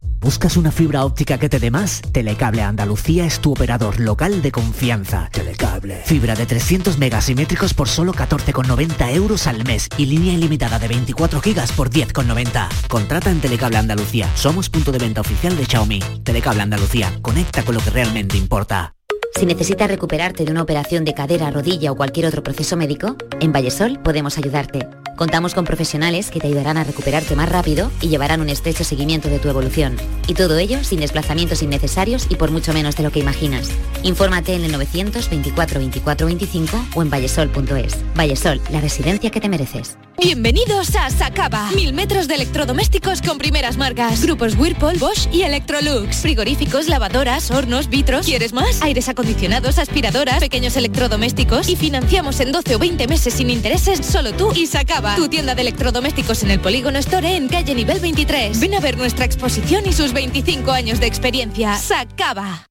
¿Buscas 0.21 0.55
una 0.55 0.71
fibra 0.71 1.03
óptica 1.03 1.39
que 1.39 1.49
te 1.49 1.57
dé 1.57 1.71
más? 1.71 1.99
Telecable 2.11 2.61
Andalucía 2.61 3.25
es 3.25 3.39
tu 3.39 3.53
operador 3.53 3.99
local 3.99 4.43
de 4.43 4.51
confianza. 4.51 5.29
Telecable. 5.31 6.03
Fibra 6.05 6.35
de 6.35 6.45
300 6.45 6.99
megasimétricos 6.99 7.73
por 7.73 7.89
solo 7.89 8.13
14,90 8.13 9.15
euros 9.15 9.47
al 9.47 9.65
mes 9.65 9.89
y 9.97 10.05
línea 10.05 10.33
ilimitada 10.33 10.77
de 10.77 10.89
24 10.89 11.41
gigas 11.41 11.71
por 11.71 11.89
10,90. 11.89 12.67
Contrata 12.87 13.31
en 13.31 13.41
Telecable 13.41 13.77
Andalucía. 13.77 14.29
Somos 14.35 14.69
punto 14.69 14.91
de 14.91 14.99
venta 14.99 15.21
oficial 15.21 15.57
de 15.57 15.65
Xiaomi. 15.65 15.99
Telecable 16.23 16.61
Andalucía. 16.61 17.11
Conecta 17.23 17.63
con 17.63 17.73
lo 17.73 17.81
que 17.81 17.89
realmente 17.89 18.37
importa. 18.37 18.93
Si 19.33 19.47
necesitas 19.47 19.89
recuperarte 19.89 20.45
de 20.45 20.51
una 20.51 20.61
operación 20.61 21.03
de 21.03 21.15
cadera, 21.15 21.49
rodilla 21.49 21.91
o 21.91 21.95
cualquier 21.95 22.27
otro 22.27 22.43
proceso 22.43 22.77
médico, 22.77 23.15
en 23.39 23.51
Vallesol 23.51 23.99
podemos 24.03 24.37
ayudarte. 24.37 24.87
Contamos 25.21 25.53
con 25.53 25.65
profesionales 25.65 26.31
que 26.31 26.39
te 26.39 26.47
ayudarán 26.47 26.77
a 26.77 26.83
recuperarte 26.83 27.35
más 27.35 27.47
rápido 27.47 27.91
y 28.01 28.07
llevarán 28.07 28.41
un 28.41 28.49
estrecho 28.49 28.83
seguimiento 28.83 29.29
de 29.29 29.37
tu 29.37 29.49
evolución. 29.49 29.95
Y 30.25 30.33
todo 30.33 30.57
ello 30.57 30.83
sin 30.83 30.99
desplazamientos 30.99 31.61
innecesarios 31.61 32.25
y 32.27 32.37
por 32.37 32.49
mucho 32.49 32.73
menos 32.73 32.95
de 32.95 33.03
lo 33.03 33.11
que 33.11 33.19
imaginas. 33.19 33.69
Infórmate 34.01 34.55
en 34.55 34.63
el 34.63 34.71
924 34.71 35.79
24 35.79 36.25
25 36.25 36.85
o 36.95 37.03
en 37.03 37.11
vallesol.es. 37.11 37.97
Vallesol, 38.17 38.59
la 38.71 38.81
residencia 38.81 39.29
que 39.29 39.39
te 39.39 39.47
mereces. 39.47 39.95
Bienvenidos 40.17 40.95
a 40.95 41.09
Sacaba. 41.11 41.71
Mil 41.71 41.93
metros 41.93 42.27
de 42.27 42.35
electrodomésticos 42.35 43.21
con 43.21 43.37
primeras 43.37 43.77
marcas. 43.77 44.23
Grupos 44.23 44.55
Whirlpool, 44.55 44.97
Bosch 44.97 45.27
y 45.31 45.43
Electrolux. 45.43 46.17
Frigoríficos, 46.17 46.87
lavadoras, 46.87 47.51
hornos, 47.51 47.89
vitros. 47.89 48.25
¿Quieres 48.25 48.53
más? 48.53 48.81
Aires 48.81 49.07
acondicionados, 49.07 49.77
aspiradoras, 49.77 50.39
pequeños 50.39 50.75
electrodomésticos. 50.77 51.69
Y 51.69 51.75
financiamos 51.75 52.39
en 52.39 52.51
12 52.51 52.75
o 52.75 52.79
20 52.79 53.07
meses 53.07 53.35
sin 53.35 53.51
intereses 53.51 54.05
solo 54.05 54.31
tú 54.33 54.51
y 54.55 54.67
Sacaba. 54.67 55.10
Tu 55.15 55.27
tienda 55.27 55.55
de 55.55 55.61
electrodomésticos 55.61 56.43
en 56.43 56.51
el 56.51 56.59
Polígono 56.59 56.97
Store 56.99 57.35
en 57.35 57.47
calle 57.47 57.75
nivel 57.75 57.99
23. 57.99 58.59
Ven 58.59 58.75
a 58.75 58.79
ver 58.79 58.97
nuestra 58.97 59.25
exposición 59.25 59.83
y 59.85 59.93
sus 59.93 60.13
25 60.13 60.71
años 60.71 60.99
de 60.99 61.07
experiencia. 61.07 61.77
Sacaba. 61.77 62.70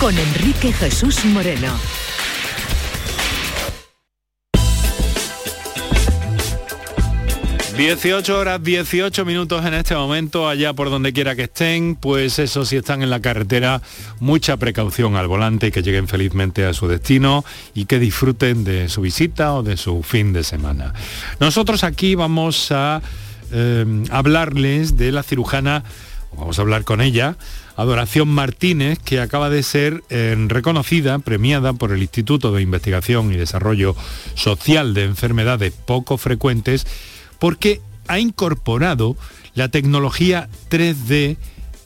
con 0.00 0.16
Enrique 0.16 0.72
Jesús 0.72 1.24
Moreno. 1.26 1.68
...18 7.76 8.28
horas 8.30 8.62
18 8.62 9.24
minutos 9.24 9.64
en 9.64 9.72
este 9.72 9.94
momento, 9.94 10.46
allá 10.46 10.74
por 10.74 10.90
donde 10.90 11.14
quiera 11.14 11.34
que 11.34 11.44
estén, 11.44 11.96
pues 11.96 12.38
eso, 12.38 12.66
si 12.66 12.76
están 12.76 13.02
en 13.02 13.08
la 13.08 13.20
carretera, 13.20 13.80
mucha 14.20 14.58
precaución 14.58 15.16
al 15.16 15.28
volante, 15.28 15.72
que 15.72 15.80
lleguen 15.80 16.06
felizmente 16.06 16.66
a 16.66 16.74
su 16.74 16.88
destino 16.88 17.42
y 17.74 17.86
que 17.86 17.98
disfruten 17.98 18.64
de 18.64 18.90
su 18.90 19.00
visita 19.00 19.54
o 19.54 19.62
de 19.62 19.78
su 19.78 20.02
fin 20.02 20.34
de 20.34 20.44
semana. 20.44 20.92
Nosotros 21.40 21.82
aquí 21.82 22.14
vamos 22.14 22.70
a 22.70 23.00
eh, 23.52 23.86
hablarles 24.10 24.98
de 24.98 25.12
la 25.12 25.22
cirujana, 25.22 25.82
vamos 26.36 26.58
a 26.58 26.62
hablar 26.62 26.84
con 26.84 27.00
ella, 27.00 27.36
Adoración 27.76 28.28
Martínez, 28.28 28.98
que 28.98 29.20
acaba 29.20 29.50
de 29.50 29.62
ser 29.62 30.02
eh, 30.10 30.34
reconocida, 30.48 31.18
premiada 31.18 31.72
por 31.72 31.92
el 31.92 32.02
Instituto 32.02 32.52
de 32.52 32.62
Investigación 32.62 33.32
y 33.32 33.36
Desarrollo 33.36 33.96
Social 34.34 34.94
de 34.94 35.04
Enfermedades 35.04 35.72
Poco 35.72 36.18
Frecuentes, 36.18 36.86
porque 37.38 37.80
ha 38.08 38.18
incorporado 38.18 39.16
la 39.54 39.68
tecnología 39.68 40.48
3D 40.68 41.36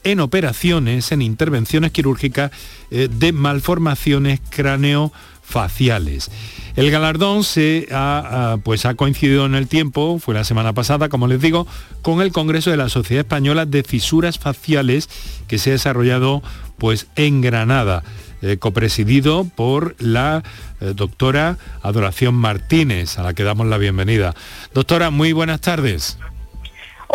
en 0.04 0.20
operaciones, 0.20 1.12
en 1.12 1.22
intervenciones 1.22 1.90
quirúrgicas 1.90 2.50
eh, 2.90 3.08
de 3.10 3.32
malformaciones 3.32 4.40
cráneo 4.50 5.12
faciales. 5.54 6.32
El 6.74 6.90
galardón 6.90 7.44
se 7.44 7.86
ha, 7.92 8.58
pues 8.64 8.86
ha 8.86 8.94
coincidido 8.94 9.46
en 9.46 9.54
el 9.54 9.68
tiempo, 9.68 10.18
fue 10.18 10.34
la 10.34 10.42
semana 10.42 10.72
pasada, 10.72 11.08
como 11.08 11.28
les 11.28 11.40
digo, 11.40 11.68
con 12.02 12.20
el 12.20 12.32
Congreso 12.32 12.72
de 12.72 12.76
la 12.76 12.88
Sociedad 12.88 13.20
Española 13.20 13.64
de 13.64 13.84
Fisuras 13.84 14.40
Faciales 14.40 15.08
que 15.46 15.58
se 15.58 15.70
ha 15.70 15.74
desarrollado 15.74 16.42
pues 16.76 17.06
en 17.14 17.40
Granada. 17.40 18.02
Eh, 18.42 18.58
copresidido 18.58 19.44
por 19.44 19.94
la 20.00 20.42
eh, 20.80 20.92
doctora 20.94 21.56
Adoración 21.82 22.34
Martínez, 22.34 23.16
a 23.18 23.22
la 23.22 23.32
que 23.32 23.42
damos 23.42 23.68
la 23.68 23.78
bienvenida. 23.78 24.34
Doctora, 24.74 25.08
muy 25.10 25.32
buenas 25.32 25.62
tardes. 25.62 26.18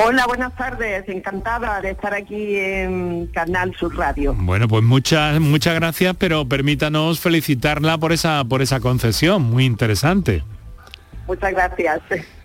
Hola, 0.02 0.26
buenas 0.28 0.56
tardes. 0.56 1.04
Encantada 1.10 1.82
de 1.82 1.92
estar 1.92 2.14
aquí 2.14 2.56
en 2.56 3.28
Canal 3.28 3.76
Sur 3.76 3.98
Radio. 3.98 4.34
Bueno, 4.34 4.70
pues 4.70 4.82
muchas 4.82 5.42
muchas 5.42 5.76
gracias, 5.76 6.16
pero 6.18 6.48
permítanos 6.48 7.20
felicitarla 7.20 7.98
por 7.98 8.14
esa 8.14 8.46
por 8.46 8.62
esa 8.62 8.80
concesión, 8.80 9.42
muy 9.44 9.66
interesante. 9.66 10.44
Muchas 11.28 11.52
gracias. 11.52 12.00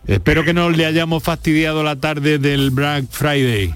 Espero 0.06 0.44
que 0.44 0.52
no 0.52 0.68
le 0.70 0.84
hayamos 0.84 1.22
fastidiado 1.22 1.84
la 1.84 1.96
tarde 1.96 2.38
del 2.38 2.70
Black 2.70 3.06
Friday. 3.08 3.74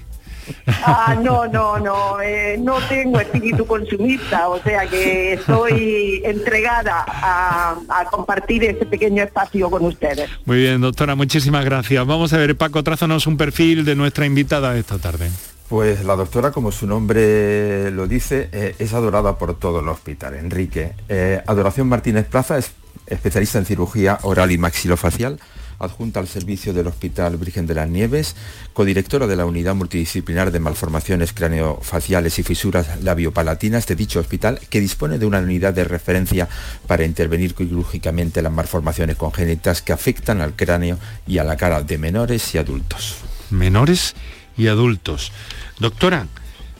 Ah, 0.67 1.15
no, 1.21 1.47
no, 1.47 1.77
no, 1.79 2.21
eh, 2.21 2.57
no 2.59 2.77
tengo 2.87 3.19
espíritu 3.19 3.65
consumista, 3.65 4.49
o 4.49 4.61
sea 4.61 4.87
que 4.87 5.33
estoy 5.33 6.21
entregada 6.23 7.05
a, 7.07 7.75
compartir 8.11 8.63
este 8.63 8.85
pequeño 8.85 9.23
espacio 9.23 9.69
con 9.69 9.85
ustedes. 9.85 10.29
Muy 10.45 10.57
bien, 10.57 10.81
doctora, 10.81 11.15
muchísimas 11.15 11.63
gracias. 11.65 12.05
Vamos 12.05 12.33
a 12.33 12.37
ver, 12.37 12.55
Paco, 12.55 12.83
trázanos 12.83 13.27
un 13.27 13.37
perfil 13.37 13.85
de 13.85 13.95
nuestra 13.95 14.25
invitada 14.25 14.73
de 14.73 14.79
esta 14.79 14.97
tarde. 14.97 15.29
Pues 15.69 16.03
la 16.03 16.15
doctora, 16.15 16.51
como 16.51 16.71
su 16.71 16.87
nombre 16.87 17.91
lo 17.91 18.07
dice, 18.07 18.49
eh, 18.51 18.75
es 18.79 18.93
adorada 18.93 19.37
por 19.37 19.59
todo 19.59 19.81
el 19.81 19.87
hospital. 19.87 20.33
Enrique, 20.35 20.93
eh, 21.07 21.43
Adoración 21.45 21.87
Martínez 21.87 22.25
Plaza 22.25 22.57
es 22.57 22.71
especialista 23.07 23.59
en 23.59 23.65
cirugía 23.65 24.19
oral 24.23 24.51
y 24.51 24.57
maxilofacial 24.57 25.39
adjunta 25.79 26.19
al 26.19 26.27
servicio 26.27 26.73
del 26.73 26.87
Hospital 26.87 27.37
Virgen 27.37 27.65
de 27.65 27.73
las 27.73 27.89
Nieves, 27.89 28.35
codirectora 28.73 29.27
de 29.27 29.35
la 29.35 29.45
Unidad 29.45 29.75
Multidisciplinar 29.75 30.51
de 30.51 30.59
Malformaciones 30.59 31.33
Craneofaciales 31.33 32.37
y 32.37 32.43
Fisuras 32.43 33.01
Labiopalatinas 33.01 33.87
de 33.87 33.95
dicho 33.95 34.19
hospital, 34.19 34.59
que 34.69 34.81
dispone 34.81 35.17
de 35.17 35.25
una 35.25 35.39
unidad 35.39 35.73
de 35.73 35.85
referencia 35.85 36.47
para 36.85 37.05
intervenir 37.05 37.55
quirúrgicamente 37.55 38.41
las 38.41 38.51
malformaciones 38.51 39.15
congénitas 39.15 39.81
que 39.81 39.93
afectan 39.93 40.41
al 40.41 40.55
cráneo 40.55 40.99
y 41.25 41.37
a 41.37 41.43
la 41.43 41.57
cara 41.57 41.81
de 41.81 41.97
menores 41.97 42.53
y 42.53 42.57
adultos. 42.57 43.17
Menores 43.49 44.15
y 44.57 44.67
adultos. 44.67 45.31
Doctora, 45.79 46.27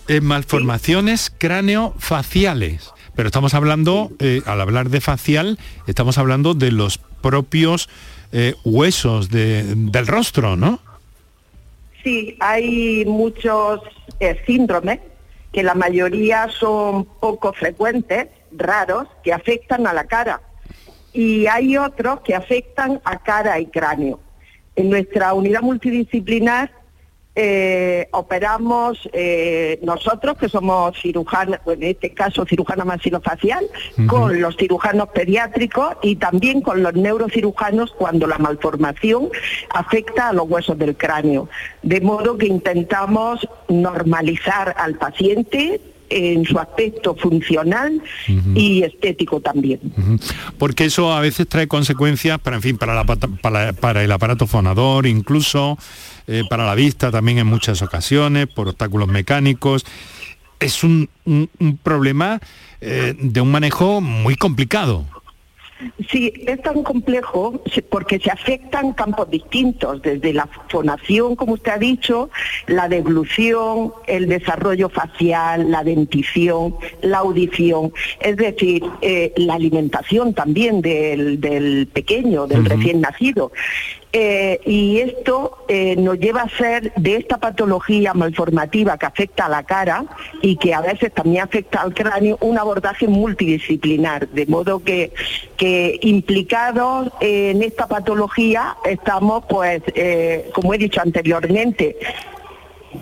en 0.07 0.25
malformaciones 0.25 1.31
craneofaciales. 1.37 2.91
Pero 3.19 3.27
estamos 3.27 3.53
hablando, 3.53 4.11
eh, 4.19 4.41
al 4.45 4.61
hablar 4.61 4.89
de 4.89 5.01
facial, 5.01 5.59
estamos 5.87 6.17
hablando 6.17 6.53
de 6.53 6.71
los 6.71 6.99
propios 6.99 7.89
eh, 8.31 8.55
huesos 8.63 9.29
del 9.29 10.07
rostro, 10.07 10.55
¿no? 10.55 10.79
Sí, 12.01 12.37
hay 12.39 13.03
muchos 13.05 13.81
eh, 14.21 14.41
síndromes 14.47 15.01
que 15.51 15.63
la 15.63 15.75
mayoría 15.75 16.47
son 16.61 17.03
poco 17.19 17.51
frecuentes, 17.51 18.29
raros, 18.53 19.09
que 19.21 19.33
afectan 19.33 19.85
a 19.85 19.91
la 19.91 20.05
cara. 20.05 20.39
Y 21.11 21.45
hay 21.47 21.75
otros 21.75 22.21
que 22.21 22.35
afectan 22.35 23.01
a 23.03 23.17
cara 23.17 23.59
y 23.59 23.65
cráneo. 23.65 24.21
En 24.77 24.89
nuestra 24.89 25.33
unidad 25.33 25.59
multidisciplinar 25.59 26.71
eh, 27.41 28.09
operamos 28.11 28.97
eh, 29.13 29.79
nosotros, 29.81 30.37
que 30.37 30.49
somos 30.49 30.99
cirujanos, 31.01 31.59
en 31.67 31.83
este 31.83 32.13
caso 32.13 32.45
cirujana 32.45 32.83
maxilofacial, 32.83 33.65
con 34.07 34.41
los 34.41 34.57
cirujanos 34.57 35.07
pediátricos 35.13 35.95
y 36.01 36.17
también 36.17 36.59
con 36.59 36.83
los 36.83 36.93
neurocirujanos 36.95 37.93
cuando 37.97 38.27
la 38.27 38.37
malformación 38.39 39.29
afecta 39.73 40.27
a 40.27 40.33
los 40.33 40.49
huesos 40.49 40.77
del 40.77 40.97
cráneo. 40.97 41.47
De 41.81 42.01
modo 42.01 42.37
que 42.37 42.47
intentamos 42.47 43.47
normalizar 43.69 44.75
al 44.77 44.95
paciente 44.95 45.79
en 46.09 46.43
su 46.43 46.59
aspecto 46.59 47.15
funcional 47.15 48.01
y 48.53 48.83
estético 48.83 49.39
también. 49.39 49.79
Porque 50.57 50.85
eso 50.85 51.13
a 51.13 51.21
veces 51.21 51.47
trae 51.47 51.69
consecuencias 51.69 52.37
para, 52.39 52.57
en 52.57 52.61
fin, 52.63 52.77
para, 52.77 53.05
para 53.05 54.03
el 54.03 54.11
aparato 54.11 54.45
fonador, 54.45 55.05
incluso 55.05 55.77
eh, 56.31 56.43
para 56.47 56.63
la 56.63 56.75
vista 56.75 57.09
también 57.09 57.39
en 57.39 57.47
muchas 57.47 57.81
ocasiones, 57.81 58.45
por 58.45 58.67
obstáculos 58.67 59.07
mecánicos. 59.07 59.83
Es 60.59 60.83
un, 60.83 61.09
problema 61.81 62.39
eh, 62.81 63.15
de 63.17 63.41
un 63.41 63.51
manejo 63.51 63.99
muy 63.99 64.35
complicado. 64.35 65.05
Sí, 66.11 66.33
es 66.45 66.61
tan 66.61 66.83
complejo 66.83 67.63
porque 67.89 68.19
se 68.19 68.29
afectan 68.29 68.91
campos 68.91 69.29
distintos, 69.29 70.01
desde 70.01 70.33
la 70.33 70.47
fonación, 70.67 71.37
como 71.37 71.53
usted 71.53 71.71
ha 71.71 71.77
dicho, 71.77 72.29
la 72.67 72.89
deglución, 72.89 73.93
el 74.05 74.27
desarrollo 74.27 74.89
facial, 74.89 75.71
la 75.71 75.83
dentición, 75.85 76.75
la 77.01 77.19
audición, 77.19 77.93
es 78.19 78.35
decir, 78.35 78.83
eh, 79.01 79.31
la 79.37 79.53
alimentación 79.53 80.33
también 80.33 80.81
del, 80.81 81.87
pequeño, 81.93 82.45
del 82.45 82.65
recién 82.65 82.99
nacido. 82.99 83.53
Eh, 84.11 84.59
y 84.65 85.01
esto 85.01 85.65
eh, 85.67 85.95
nos 85.95 86.17
lleva 86.17 86.41
a 86.41 86.49
ser 86.49 86.91
de 86.95 87.17
esta 87.17 87.37
patología 87.37 88.15
malformativa 88.15 88.97
que 88.97 89.05
afecta 89.05 89.45
a 89.45 89.49
la 89.49 89.61
cara 89.61 90.03
y 90.41 90.55
que 90.55 90.73
a 90.73 90.81
veces 90.81 91.13
también 91.13 91.43
afecta 91.43 91.81
al 91.81 91.93
cráneo 91.93 92.35
un 92.41 92.57
abordaje 92.57 93.07
multidisciplinar, 93.07 94.27
de 94.29 94.47
modo 94.47 94.81
que, 94.83 95.11
implicados 96.01 97.09
en 97.21 97.61
esta 97.61 97.87
patología 97.87 98.77
estamos, 98.83 99.43
pues, 99.47 99.83
eh, 99.93 100.49
como 100.53 100.73
he 100.73 100.79
dicho 100.79 101.01
anteriormente, 101.01 101.97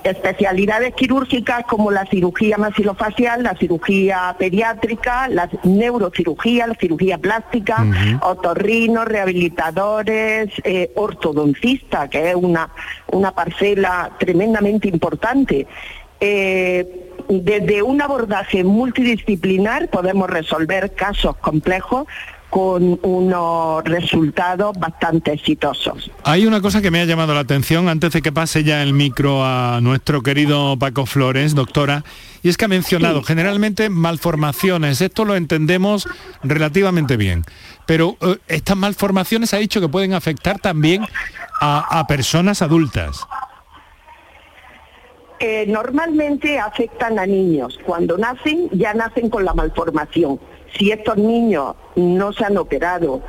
especialidades 0.03 0.93
quirúrgicas 0.93 1.63
como 1.65 1.91
la 1.91 2.05
cirugía 2.05 2.57
maxilofacial, 2.57 3.43
la 3.43 3.55
cirugía 3.55 4.35
pediátrica, 4.37 5.27
la 5.27 5.49
neurocirugía, 5.63 6.67
la 6.67 6.75
cirugía 6.75 7.17
plástica, 7.17 7.85
otorrinos, 8.21 9.05
rehabilitadores, 9.05 10.51
eh, 10.63 10.91
ortodoncista, 10.95 12.09
que 12.09 12.29
es 12.29 12.35
una, 12.35 12.69
una 13.11 13.31
parcela 13.31 14.11
tremendamente 14.17 14.87
importante. 14.87 15.67
Eh, 16.19 17.13
desde 17.29 17.81
un 17.81 18.01
abordaje 18.01 18.63
multidisciplinar 18.63 19.89
podemos 19.89 20.29
resolver 20.29 20.93
casos 20.93 21.35
complejos 21.37 22.07
con 22.49 22.99
unos 23.03 23.83
resultados 23.83 24.77
bastante 24.79 25.33
exitosos. 25.33 26.09
Hay 26.23 26.45
una 26.45 26.61
cosa 26.61 26.81
que 26.81 26.91
me 26.91 27.01
ha 27.01 27.05
llamado 27.05 27.33
la 27.33 27.41
atención 27.41 27.89
antes 27.89 28.13
de 28.13 28.21
que 28.21 28.31
pase 28.31 28.63
ya 28.63 28.81
el 28.81 28.93
micro 28.93 29.43
a 29.43 29.79
nuestro 29.81 30.23
querido 30.23 30.77
Paco 30.79 31.05
Flores, 31.05 31.55
doctora, 31.55 32.03
y 32.43 32.49
es 32.49 32.55
que 32.55 32.65
ha 32.65 32.69
mencionado 32.69 33.21
generalmente 33.21 33.89
malformaciones. 33.89 35.01
Esto 35.01 35.25
lo 35.25 35.35
entendemos 35.35 36.07
relativamente 36.41 37.17
bien, 37.17 37.43
pero 37.85 38.15
eh, 38.21 38.37
estas 38.47 38.77
malformaciones 38.77 39.53
ha 39.53 39.57
dicho 39.57 39.81
que 39.81 39.89
pueden 39.89 40.13
afectar 40.13 40.59
también 40.59 41.05
a, 41.59 42.05
personas 42.07 42.61
adultas. 42.61 43.25
Eh, 45.39 45.65
normalmente 45.67 46.59
afectan 46.59 47.19
a 47.19 47.25
niños. 47.25 47.77
Cuando 47.85 48.17
nacen 48.17 48.69
ya 48.71 48.93
nacen 48.93 49.29
con 49.29 49.43
la 49.43 49.53
malformación 49.53 50.39
si 50.77 50.91
estos 50.91 51.17
niños 51.17 51.75
no 51.95 52.33
se 52.33 52.45
han 52.45 52.57
operado 52.57 53.21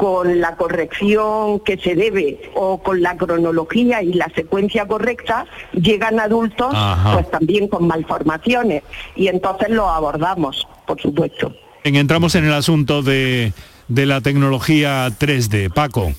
con 0.00 0.40
la 0.40 0.56
corrección 0.56 1.60
que 1.60 1.76
se 1.76 1.94
debe 1.94 2.40
o 2.54 2.82
con 2.82 3.02
la 3.02 3.18
cronología 3.18 4.02
y 4.02 4.14
la 4.14 4.30
secuencia 4.34 4.88
correcta, 4.88 5.44
llegan 5.74 6.18
adultos 6.18 6.74
pues 7.12 7.30
también 7.30 7.68
con 7.68 7.86
malformaciones 7.86 8.82
y 9.14 9.28
entonces 9.28 9.68
lo 9.68 9.90
abordamos, 9.90 10.66
por 10.86 10.98
supuesto. 11.02 11.54
Entramos 11.84 12.34
en 12.34 12.46
el 12.46 12.54
asunto 12.54 13.02
de, 13.02 13.52
la 13.88 14.22
tecnología 14.22 15.06
3D. 15.08 15.70
Paco. 15.70 16.14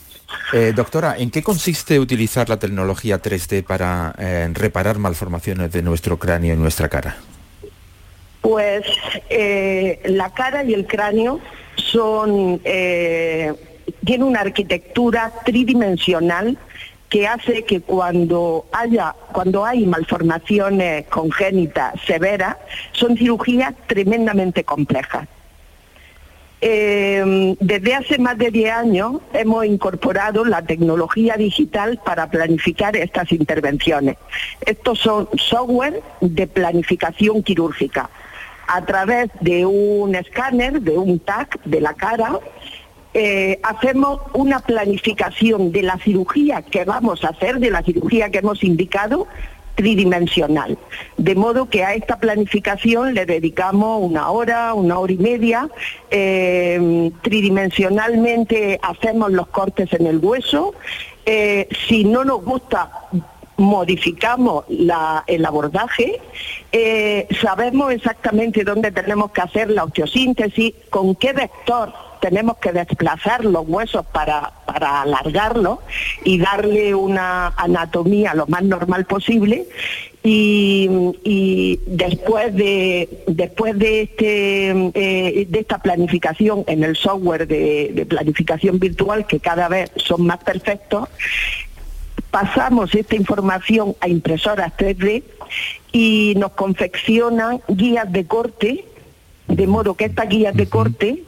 Eh, 0.53 0.73
doctora, 0.75 1.17
¿en 1.17 1.31
qué 1.31 1.41
consiste 1.41 1.99
utilizar 1.99 2.49
la 2.49 2.57
tecnología 2.57 3.19
3D 3.19 3.63
para 3.63 4.13
eh, 4.19 4.47
reparar 4.53 4.99
malformaciones 4.99 5.71
de 5.71 5.81
nuestro 5.81 6.19
cráneo 6.19 6.53
y 6.53 6.57
nuestra 6.57 6.87
cara? 6.87 7.17
Pues 8.41 8.85
eh, 9.29 10.01
la 10.05 10.31
cara 10.31 10.63
y 10.63 10.73
el 10.73 10.87
cráneo 10.87 11.39
son 11.75 12.59
eh, 12.63 13.53
tiene 14.03 14.23
una 14.23 14.41
arquitectura 14.41 15.31
tridimensional 15.45 16.57
que 17.09 17.27
hace 17.27 17.63
que 17.63 17.81
cuando 17.81 18.65
haya 18.71 19.13
cuando 19.31 19.65
hay 19.65 19.85
malformaciones 19.85 21.05
congénitas 21.07 21.93
severas 22.07 22.57
son 22.93 23.17
cirugías 23.17 23.73
tremendamente 23.87 24.63
complejas. 24.63 25.27
Eh, 26.63 27.55
desde 27.59 27.95
hace 27.95 28.19
más 28.19 28.37
de 28.37 28.51
10 28.51 28.71
años 28.71 29.15
hemos 29.33 29.65
incorporado 29.65 30.45
la 30.45 30.61
tecnología 30.61 31.35
digital 31.35 31.99
para 32.05 32.29
planificar 32.29 32.95
estas 32.95 33.31
intervenciones. 33.31 34.17
Estos 34.63 34.99
son 34.99 35.27
software 35.37 36.01
de 36.21 36.47
planificación 36.47 37.41
quirúrgica 37.41 38.09
a 38.73 38.85
través 38.85 39.29
de 39.41 39.65
un 39.65 40.15
escáner, 40.15 40.81
de 40.81 40.97
un 40.97 41.19
TAC 41.19 41.61
de 41.65 41.81
la 41.81 41.93
cara, 41.93 42.39
eh, 43.13 43.59
hacemos 43.63 44.21
una 44.33 44.59
planificación 44.59 45.73
de 45.73 45.83
la 45.83 45.97
cirugía 45.97 46.61
que 46.61 46.85
vamos 46.85 47.25
a 47.25 47.29
hacer, 47.29 47.59
de 47.59 47.69
la 47.69 47.83
cirugía 47.83 48.29
que 48.29 48.37
hemos 48.37 48.63
indicado, 48.63 49.27
tridimensional. 49.75 50.77
De 51.17 51.35
modo 51.35 51.69
que 51.69 51.83
a 51.83 51.95
esta 51.95 52.17
planificación 52.17 53.13
le 53.13 53.25
dedicamos 53.25 53.99
una 54.01 54.29
hora, 54.29 54.73
una 54.73 54.99
hora 54.99 55.11
y 55.11 55.17
media. 55.17 55.69
Eh, 56.09 57.11
tridimensionalmente 57.21 58.79
hacemos 58.81 59.33
los 59.33 59.47
cortes 59.47 59.91
en 59.91 60.07
el 60.07 60.19
hueso. 60.19 60.73
Eh, 61.25 61.67
si 61.87 62.05
no 62.05 62.23
nos 62.23 62.43
gusta 62.43 62.89
modificamos 63.61 64.65
el 65.27 65.45
abordaje, 65.45 66.19
eh, 66.71 67.27
sabemos 67.41 67.93
exactamente 67.93 68.63
dónde 68.63 68.91
tenemos 68.91 69.31
que 69.31 69.41
hacer 69.41 69.69
la 69.69 69.83
osteosíntesis, 69.83 70.73
con 70.89 71.15
qué 71.15 71.31
vector 71.33 71.93
tenemos 72.21 72.57
que 72.57 72.71
desplazar 72.71 73.45
los 73.45 73.67
huesos 73.67 74.05
para, 74.05 74.51
para 74.65 75.01
alargarlos 75.01 75.79
y 76.23 76.37
darle 76.37 76.93
una 76.93 77.47
anatomía 77.57 78.33
lo 78.33 78.47
más 78.47 78.63
normal 78.63 79.05
posible. 79.05 79.67
Y, 80.23 80.87
después 81.87 82.53
de 82.55 83.23
después 83.25 83.77
de 83.79 84.01
este 84.03 84.69
eh, 84.93 85.47
de 85.49 85.59
esta 85.59 85.79
planificación 85.79 86.63
en 86.67 86.83
el 86.83 86.95
software 86.95 87.47
de 87.47 88.05
planificación 88.07 88.77
virtual 88.77 89.25
que 89.25 89.39
cada 89.39 89.67
vez 89.67 89.91
son 89.95 90.27
más 90.27 90.37
perfectos 90.43 91.09
pasamos 92.31 92.95
esta 92.95 93.15
información 93.15 93.95
a 93.99 94.07
impresoras 94.07 94.73
3D 94.77 95.23
y 95.91 96.33
nos 96.37 96.53
confeccionan 96.53 97.61
guías 97.67 98.11
de 98.11 98.25
corte, 98.25 98.85
de 99.47 99.67
modo 99.67 99.95
que 99.95 100.05
estas 100.05 100.29
guías 100.29 100.55
de 100.55 100.67
corte 100.67 101.23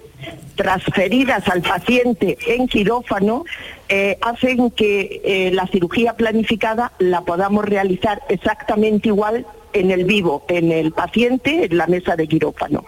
transferidas 0.56 1.48
al 1.50 1.62
paciente 1.62 2.38
en 2.48 2.68
quirófano 2.68 3.44
eh, 3.90 4.18
hacen 4.22 4.72
que 4.72 5.22
eh, 5.26 5.52
la 5.52 5.68
cirugía 5.68 6.14
planificada 6.14 6.94
la 7.00 7.22
podamos 7.22 7.66
realizar 7.66 8.22
exactamente 8.30 9.10
igual 9.10 9.46
en 9.74 9.92
el 9.92 10.06
vivo, 10.06 10.46
en 10.48 10.72
el 10.72 10.92
paciente, 10.92 11.66
en 11.66 11.78
la 11.78 11.88
mesa 11.88 12.16
de 12.16 12.28
quirófano. 12.28 12.86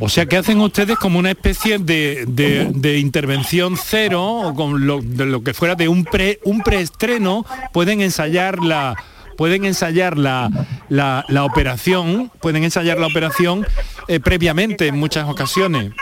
O 0.00 0.08
sea 0.08 0.26
que 0.26 0.36
hacen 0.36 0.60
ustedes 0.60 0.96
como 0.96 1.18
una 1.18 1.30
especie 1.30 1.78
de, 1.78 2.98
intervención 2.98 3.76
cero, 3.76 4.22
o 4.22 4.54
con 4.54 4.86
lo, 4.86 5.00
de 5.00 5.26
lo 5.26 5.42
que 5.42 5.54
fuera 5.54 5.74
de 5.74 5.88
un 5.88 6.04
pre 6.04 6.40
un 6.44 6.62
preestreno, 6.62 7.46
pueden 7.72 8.00
ensayar 8.00 8.58
la 8.62 8.96
pueden 9.36 9.64
ensayar 9.64 10.16
la, 10.16 10.48
la, 10.88 11.44
operación, 11.44 12.30
pueden 12.40 12.62
ensayar 12.62 12.98
la 12.98 13.08
operación 13.08 13.66
eh, 14.06 14.20
previamente 14.20 14.86
en 14.86 14.96
muchas 14.96 15.28
ocasiones. 15.28 15.92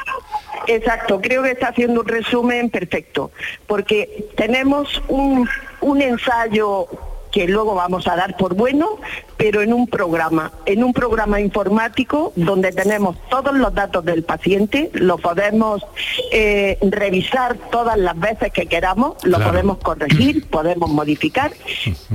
Exacto, 0.67 1.21
creo 1.21 1.43
que 1.43 1.53
está 1.53 1.69
haciendo 1.69 2.03
un 2.03 2.09
resumen 2.09 2.71
perfecto, 2.71 3.33
porque 3.67 4.27
tenemos 4.37 5.03
un, 5.09 5.49
un 5.81 6.03
ensayo 6.03 6.89
que 7.33 7.49
luego 7.49 7.75
vamos 7.75 8.07
a 8.07 8.15
dar 8.15 8.37
por 8.37 8.55
bueno, 8.55 8.99
pero 9.37 9.63
en 9.63 9.73
un 9.73 9.89
programa, 9.89 10.53
en 10.67 10.85
un 10.85 10.93
programa 10.93 11.41
informático 11.41 12.33
donde 12.37 12.71
tenemos 12.71 13.17
todos 13.29 13.55
los 13.55 13.75
datos 13.75 14.05
del 14.05 14.23
paciente, 14.23 14.91
lo 14.93 15.19
podemos 15.19 15.83
eh, 16.31 16.79
revisar 16.83 17.57
todas 17.71 17.99
las 17.99 18.19
veces 18.21 18.53
que 18.53 18.67
queramos, 18.67 19.17
lo 19.25 19.41
podemos 19.41 19.79
corregir, 19.79 20.47
podemos 20.51 20.91
modificar 20.91 21.53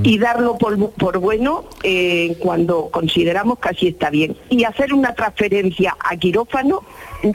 y 0.02 0.18
darlo 0.18 0.56
por, 0.56 1.18
bueno 1.18 1.64
eh, 1.82 2.36
cuando 2.38 2.88
consideramos 2.90 3.58
que 3.58 3.68
así 3.68 3.88
está 3.88 4.10
bien. 4.10 4.36
Y 4.48 4.64
hacer 4.64 4.94
una 4.94 5.14
transferencia 5.14 5.96
a 5.98 6.16
quirófano 6.16 6.82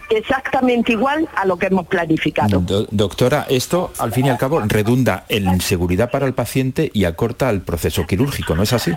exactamente 0.09 0.93
igual 0.93 1.27
a 1.35 1.45
lo 1.45 1.57
que 1.57 1.67
hemos 1.67 1.87
planificado. 1.87 2.63
doctora, 2.91 3.45
esto 3.49 3.91
al 3.99 4.11
fin 4.11 4.27
y 4.27 4.29
al 4.29 4.37
cabo 4.37 4.61
redunda 4.61 5.25
en 5.29 5.61
seguridad 5.61 6.11
para 6.11 6.25
el 6.25 6.33
paciente 6.33 6.89
y 6.93 7.05
acorta 7.05 7.49
el 7.49 7.61
proceso 7.61 8.05
quirúrgico, 8.05 8.55
¿no 8.55 8.63
es 8.63 8.73
así? 8.73 8.91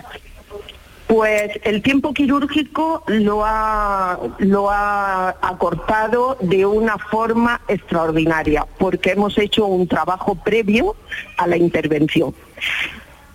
Pues 1.07 1.51
el 1.63 1.81
tiempo 1.81 2.13
quirúrgico 2.13 3.01
lo 3.07 3.45
ha, 3.45 4.19
lo 4.39 4.69
ha 4.69 5.29
acortado 5.41 6.37
de 6.41 6.65
una 6.65 6.97
forma 6.97 7.61
extraordinaria, 7.69 8.65
porque 8.77 9.11
hemos 9.11 9.37
hecho 9.37 9.67
un 9.67 9.87
trabajo 9.87 10.35
previo 10.35 10.97
a 11.37 11.47
la 11.47 11.55
intervención. 11.55 12.35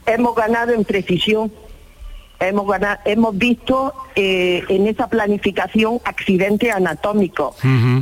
Hemos 0.04 0.34
ganado 0.34 0.74
en 0.74 0.84
precisión, 0.84 1.50
hemos, 2.48 2.66
ganado, 2.66 3.00
hemos 3.04 3.36
visto 3.36 3.94
eh, 4.14 4.64
en 4.68 4.86
esa 4.86 5.08
planificación 5.08 6.00
accidentes 6.04 6.72
anatómicos, 6.74 7.56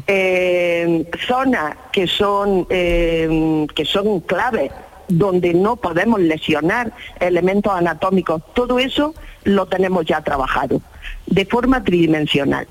eh, 0.07 1.09
zonas 1.27 1.77
que 1.93 2.07
son, 2.07 2.67
eh, 2.71 3.67
que 3.75 3.85
son 3.85 4.21
claves 4.21 4.73
donde 5.09 5.55
no 5.55 5.77
podemos 5.77 6.21
lesionar 6.21 6.93
elementos 7.19 7.73
anatómicos, 7.73 8.43
todo 8.55 8.79
eso 8.79 9.15
lo 9.45 9.67
tenemos 9.67 10.07
ya 10.07 10.23
trabajado 10.23 10.81
de 11.27 11.45
forma 11.47 11.83
tridimensional. 11.83 12.67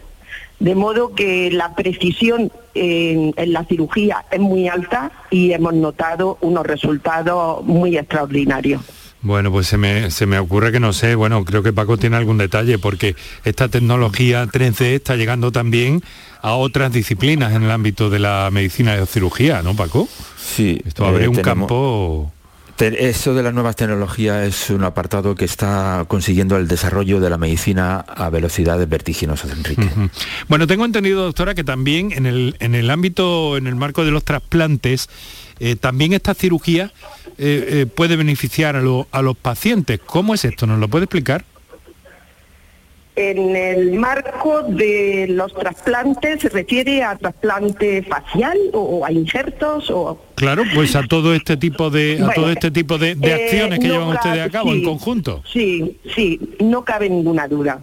De 0.59 0.75
modo 0.75 1.15
que 1.15 1.49
la 1.51 1.73
precisión 1.73 2.51
en, 2.73 3.33
la 3.37 3.63
cirugía 3.63 4.25
es 4.29 4.39
muy 4.39 4.67
alta 4.67 5.11
y 5.29 5.53
hemos 5.53 5.73
notado 5.73 6.37
unos 6.41 6.65
resultados 6.65 7.63
muy 7.63 7.97
extraordinarios. 7.97 8.81
Bueno, 9.21 9.51
pues 9.51 9.67
se 9.67 9.77
me, 9.77 10.11
se 10.11 10.25
me 10.25 10.39
ocurre 10.39 10.71
que 10.71 10.79
no 10.79 10.93
sé, 10.93 11.15
bueno, 11.15 11.43
creo 11.43 11.61
que 11.61 11.73
Paco 11.73 11.97
tiene 11.97 12.15
algún 12.15 12.37
detalle, 12.37 12.79
porque 12.79 13.15
esta 13.43 13.67
tecnología 13.67 14.45
3D 14.45 14.95
está 14.95 15.15
llegando 15.17 15.51
también 15.51 16.01
a 16.41 16.53
otras 16.53 16.93
disciplinas 16.93 17.53
en 17.53 17.63
el 17.63 17.71
ámbito 17.71 18.09
de 18.09 18.19
la 18.19 18.49
medicina 18.51 18.95
y 18.95 18.99
la 18.99 19.05
cirugía, 19.05 19.61
¿no, 19.61 19.75
Paco? 19.75 20.07
Sí. 20.37 20.81
Esto 20.85 21.05
abre 21.05 21.25
eh, 21.25 21.27
un 21.27 21.35
campo... 21.35 22.31
Eso 22.79 23.33
de 23.33 23.43
las 23.43 23.53
nuevas 23.53 23.75
tecnologías 23.75 24.47
es 24.47 24.69
un 24.69 24.85
apartado 24.85 25.35
que 25.35 25.43
está 25.43 26.05
consiguiendo 26.07 26.55
el 26.55 26.69
desarrollo 26.69 27.19
de 27.19 27.29
la 27.29 27.37
medicina 27.37 27.99
a 27.99 28.29
velocidades 28.29 28.87
vertiginosas, 28.87 29.51
Enrique. 29.51 29.89
Bueno, 30.47 30.65
tengo 30.65 30.85
entendido, 30.85 31.25
doctora, 31.25 31.55
que 31.55 31.65
también 31.65 32.13
en 32.13 32.25
el, 32.25 32.55
en 32.59 32.75
el 32.75 32.89
ámbito, 32.89 33.57
en 33.57 33.67
el 33.67 33.75
marco 33.75 34.05
de 34.05 34.11
los 34.11 34.23
trasplantes, 34.23 35.09
eh, 35.59 35.75
también 35.75 36.13
esta 36.13 36.33
cirugía 36.33 36.91
eh, 37.37 37.65
eh, 37.69 37.85
puede 37.85 38.15
beneficiar 38.15 38.75
a, 38.75 38.79
a 38.79 39.21
los 39.21 39.37
pacientes. 39.37 39.99
¿Cómo 40.05 40.33
es 40.33 40.45
esto? 40.45 40.67
¿Nos 40.67 40.79
lo 40.79 40.87
puede 40.87 41.05
explicar? 41.05 41.45
en 43.19 43.55
el 43.55 43.93
marco 43.99 44.63
de 44.63 45.27
los 45.29 45.53
trasplantes, 45.53 46.41
¿se 46.41 46.49
refiere 46.49 47.03
a 47.03 47.17
trasplante 47.17 48.01
facial 48.03 48.57
o, 48.73 49.05
a 49.05 49.11
injertos 49.11 49.91
o 49.91 50.21
Claro, 50.35 50.63
pues 50.73 50.95
a 50.95 51.03
todo 51.03 51.33
este 51.33 51.57
tipo 51.57 51.89
de 51.89 52.23
a 52.23 52.33
todo 52.33 52.49
este 52.49 52.71
tipo 52.71 52.97
de, 52.97 53.17
eh, 53.21 53.33
acciones 53.33 53.79
que 53.79 53.89
llevan 53.89 54.07
ustedes 54.09 54.45
a 54.45 54.49
cabo 54.49 54.71
en 54.71 54.83
conjunto. 54.83 55.43
Sí, 55.51 55.97
sí, 56.15 56.39
no 56.61 56.85
cabe 56.85 57.09
ninguna 57.09 57.47
duda 57.47 57.81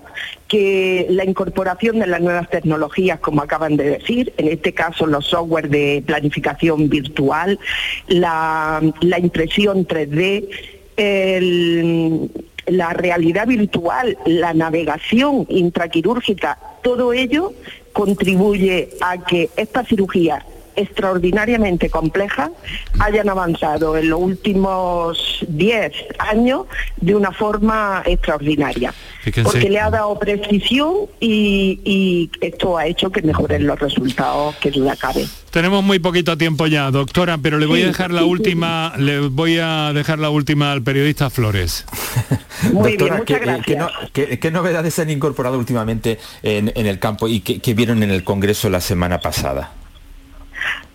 que 0.48 1.06
la 1.10 1.24
incorporación 1.24 1.98
de 1.98 2.06
las 2.06 2.20
nuevas 2.20 2.48
tecnologías, 2.48 3.18
como 3.20 3.42
acaban 3.42 3.76
de 3.76 3.98
decir, 3.98 4.32
en 4.36 4.48
este 4.48 4.72
caso 4.72 5.06
los 5.06 5.26
software 5.26 5.68
de 5.68 6.02
planificación 6.06 6.88
virtual, 6.88 7.58
la, 8.06 8.80
la 9.00 9.18
impresión 9.18 9.86
3D, 9.86 10.48
el, 10.96 12.30
la 12.66 12.92
realidad 12.92 13.46
virtual, 13.46 14.18
la 14.24 14.54
navegación 14.54 15.46
intraquirúrgica, 15.48 16.58
todo 16.82 17.12
ello 17.12 17.52
contribuye 17.92 18.90
a 19.00 19.24
que 19.24 19.50
esta 19.56 19.84
cirugía 19.84 20.44
extraordinariamente 20.76 21.90
compleja 21.90 22.50
hayan 22.98 23.28
avanzado 23.28 23.96
en 23.96 24.10
los 24.10 24.20
últimos 24.20 25.44
10 25.48 25.92
años 26.18 26.66
de 26.96 27.14
una 27.14 27.32
forma 27.32 28.02
extraordinaria. 28.04 28.94
porque 29.42 29.70
le 29.70 29.80
ha 29.80 29.90
dado 29.90 30.18
precisión 30.18 30.94
y, 31.20 32.30
esto 32.40 32.78
ha 32.78 32.86
hecho 32.86 33.10
que 33.10 33.22
mejoren 33.22 33.66
los 33.66 33.78
resultados 33.78 34.54
que 34.56 34.70
duda 34.70 34.94
cabe. 34.96 35.26
Tenemos 35.50 35.82
muy 35.82 35.98
poquito 35.98 36.36
tiempo 36.36 36.66
ya, 36.66 36.90
doctora, 36.90 37.38
pero 37.38 37.58
le 37.58 37.66
voy 37.66 37.82
a 37.82 37.86
dejar 37.86 38.10
la 38.10 38.24
última, 38.24 38.92
le 38.98 39.20
voy 39.20 39.58
a 39.58 39.92
dejar 39.92 40.18
la 40.18 40.30
última 40.30 40.72
al 40.72 40.82
periodista 40.82 41.30
Flores. 41.30 41.86
Muy 42.72 42.96
bien, 42.96 43.16
muchas 43.16 43.40
gracias. 43.40 43.90
¿qué, 44.12 44.50
novedades 44.50 44.98
han 44.98 45.10
incorporado 45.10 45.58
últimamente 45.58 46.18
en, 46.42 46.70
el 46.74 46.98
campo 46.98 47.28
y 47.28 47.40
qué 47.40 47.74
vieron 47.74 48.02
en 48.02 48.10
el 48.10 48.24
Congreso 48.24 48.70
la 48.70 48.80
semana 48.80 49.20
pasada? 49.20 49.72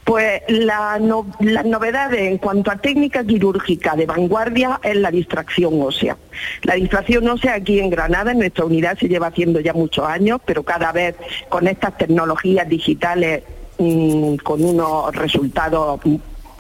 Pues 0.04 0.42
la, 0.48 0.98
novedad 1.00 2.14
en 2.14 2.38
cuanto 2.40 2.72
a 2.72 2.78
técnica 2.78 3.24
quirúrgica 3.24 3.96
de 3.96 4.08
vanguardia 4.08 4.80
es 4.84 4.96
la 4.96 5.12
distracción 5.12 5.80
ósea. 5.82 6.18
La 6.64 6.74
distracción 6.74 7.28
ósea 7.30 7.54
aquí 7.54 7.80
en 7.80 7.92
Granada, 7.92 8.32
en 8.32 8.40
nuestra 8.40 8.66
unidad, 8.66 8.98
se 8.98 9.08
lleva 9.08 9.28
haciendo 9.28 9.60
ya 9.60 9.74
muchos 9.74 10.06
años, 10.06 10.42
pero 10.44 10.64
cada 10.64 10.92
vez 10.92 11.16
con 11.50 11.68
estas 11.68 11.98
tecnologías 11.98 12.68
digitales 12.68 13.44
mm, 13.78 14.38
con 14.38 14.66
unos 14.66 15.16
resultados 15.16 16.00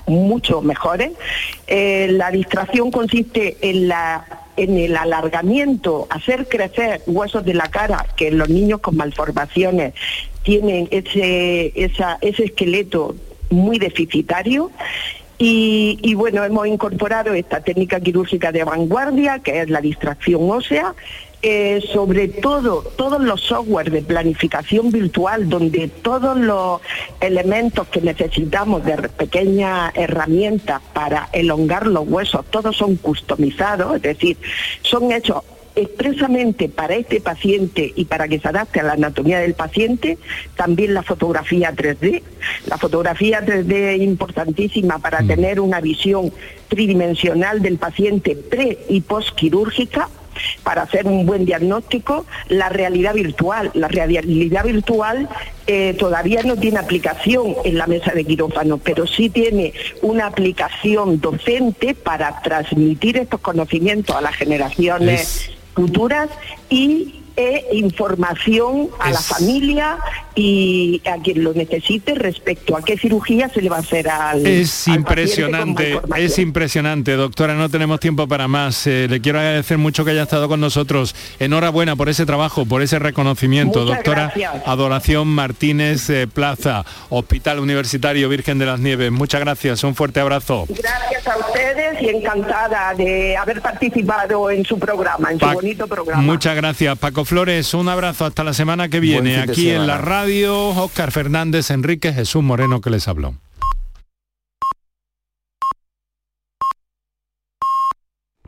mucho 0.06 0.62
mejores. 0.62 1.12
Eh, 1.65 2.10
la 2.12 2.30
distracción 2.30 2.91
consiste 2.91 3.58
en 3.62 4.77
el 4.77 4.97
alargamiento, 4.97 6.08
hacer 6.12 6.47
crecer 6.47 7.01
huesos 7.08 7.43
de 7.43 7.56
la 7.56 7.69
cara, 7.69 8.06
que 8.15 8.30
los 8.30 8.49
niños 8.49 8.82
con 8.82 8.97
malformaciones 8.97 9.93
tienen 10.43 10.88
ese 10.91 11.71
esqueleto 12.21 13.15
muy 13.52 13.80
deficitario. 13.80 14.72
Y, 15.44 16.14
bueno, 16.14 16.44
hemos 16.44 16.68
incorporado 16.68 17.34
esta 17.34 17.62
técnica 17.62 18.00
quirúrgica 18.00 18.52
de 18.52 18.64
vanguardia, 18.64 19.40
que 19.40 19.62
es 19.62 19.72
la 19.72 19.82
distracción 19.82 20.48
ósea, 20.52 20.94
eh, 21.42 21.82
sobre 21.92 22.28
todo 22.28 22.84
todos 22.96 23.20
los 23.20 23.42
software 23.42 23.90
de 23.90 24.04
planificación 24.04 24.92
virtual, 24.92 25.50
donde 25.50 25.88
todos 25.88 26.38
los 26.38 26.82
elementos 27.20 27.88
que 27.88 28.02
necesitamos 28.02 28.86
de 28.86 28.98
pequeñas 29.10 29.92
herramientas 29.96 30.80
para 30.94 31.30
elongar 31.34 31.88
los 31.88 32.08
huesos, 32.08 32.46
todos 32.52 32.78
son 32.78 32.98
customizados, 32.98 33.96
es 33.96 34.02
decir, 34.04 34.38
son 34.84 35.12
hechos 35.12 35.42
expresamente 35.75 36.69
para 36.69 36.95
este 36.95 37.21
paciente 37.21 37.91
y 37.95 38.05
para 38.05 38.27
que 38.27 38.39
se 38.39 38.47
adapte 38.47 38.79
a 38.79 38.84
la 38.84 38.93
anatomía 38.93 39.39
del 39.39 39.53
paciente, 39.53 40.17
también 40.55 40.93
la 40.93 41.03
fotografía 41.03 41.73
3D. 41.73 42.21
La 42.67 42.77
fotografía 42.77 43.45
3D 43.45 43.95
es 43.95 44.01
importantísima 44.01 44.99
para 44.99 45.21
mm. 45.21 45.27
tener 45.27 45.60
una 45.60 45.81
visión 45.81 46.31
tridimensional 46.67 47.62
del 47.62 47.77
paciente 47.77 48.36
pre 48.36 48.79
y 48.89 49.01
post 49.01 49.36
quirúrgica 49.36 50.10
para 50.63 50.84
hacer 50.84 51.07
un 51.07 51.25
buen 51.25 51.45
diagnóstico, 51.45 52.25
la 52.47 52.69
realidad 52.69 53.13
virtual. 53.13 53.71
La 53.73 53.88
realidad 53.88 54.63
virtual 54.63 55.29
eh, 55.67 55.95
todavía 55.97 56.43
no 56.43 56.55
tiene 56.55 56.79
aplicación 56.79 57.55
en 57.63 57.77
la 57.77 57.88
mesa 57.88 58.12
de 58.13 58.23
quirófano, 58.25 58.77
pero 58.77 59.07
sí 59.07 59.29
tiene 59.29 59.73
una 60.01 60.27
aplicación 60.27 61.19
docente 61.19 61.95
para 61.95 62.41
transmitir 62.41 63.17
estos 63.17 63.39
conocimientos 63.41 64.15
a 64.15 64.21
las 64.21 64.36
generaciones 64.36 65.51
futuras 65.73 66.29
y 66.69 67.20
e 67.36 67.67
información 67.74 68.89
a 69.00 69.12
la 69.12 69.20
familia 69.20 69.98
y 70.36 71.02
a 71.06 71.22
quien 71.22 71.44
lo 71.44 71.54
necesite 71.54 72.15
respecto 72.15 72.78
a 72.78 72.82
qué 72.82 72.98
cirugía 72.98 73.50
se 73.50 73.62
le 73.62 73.70
va 73.70 73.78
a 73.78 73.80
hacer 73.80 74.10
al 74.10 74.46
Es 74.46 74.88
impresionante, 74.88 76.00
es 76.17 76.39
impresionante, 76.39 77.13
doctora, 77.13 77.54
no 77.56 77.70
tenemos 77.70 78.00
tiempo 78.00 78.28
para 78.28 78.48
más. 78.48 78.88
Eh, 78.88 79.08
le 79.10 79.22
quiero 79.22 79.39
agradecer 79.39 79.78
mucho 79.78 80.06
que 80.06 80.12
haya 80.12 80.24
estado 80.24 80.48
con 80.48 80.60
nosotros. 80.60 81.15
Enhorabuena 81.39 81.96
por 81.96 82.10
ese 82.10 82.26
trabajo, 82.26 82.65
por 82.65 82.82
ese 82.82 83.00
reconocimiento, 83.00 83.86
doctora 83.86 84.34
Adoración 84.65 85.28
Martínez 85.28 86.10
eh, 86.10 86.28
Plaza, 86.28 86.86
Hospital 87.10 87.60
Universitario 87.60 88.30
Virgen 88.30 88.60
de 88.60 88.65
las 88.65 88.80
Nieves. 88.80 89.12
Muchas 89.12 89.41
gracias, 89.41 89.84
un 89.84 89.96
fuerte 89.96 90.20
abrazo. 90.20 90.65
Gracias 90.70 91.28
a 91.28 91.38
ustedes 91.38 92.02
y 92.02 92.10
encantada 92.10 92.94
de 92.94 93.36
haber 93.38 93.62
participado 93.62 94.50
en 94.50 94.63
su 94.65 94.80
programa, 94.80 95.32
en 95.32 95.39
su 95.39 95.46
bonito 95.46 95.88
programa. 95.88 96.22
Muchas 96.22 96.56
gracias, 96.56 96.98
Paco 96.98 97.20
Flores, 97.25 97.73
un 97.73 97.89
abrazo 97.89 98.25
hasta 98.25 98.43
la 98.43 98.53
semana 98.53 98.89
que 98.89 98.99
viene. 98.99 99.38
Aquí 99.38 99.69
en 99.69 99.88
la 99.88 99.97
radio, 99.97 100.69
Oscar 100.69 101.12
Fernández, 101.12 101.71
Enrique 101.71 102.13
Jesús 102.13 102.43
Moreno 102.43 102.81
que 102.81 102.89
les 102.89 103.07
habló. 103.07 103.36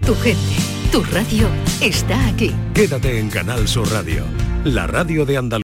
Tu 0.06 0.14
gente 0.16 0.56
Tu 0.92 1.02
radio 1.04 1.48
está 1.82 2.28
aquí. 2.28 2.54
Quédate 2.74 3.20
en 3.20 3.30
Canal 3.30 3.68
Sur 3.68 3.90
Radio, 3.92 4.26
la 4.64 4.86
radio 4.86 5.26
de 5.26 5.38
Andalucía. 5.38 5.54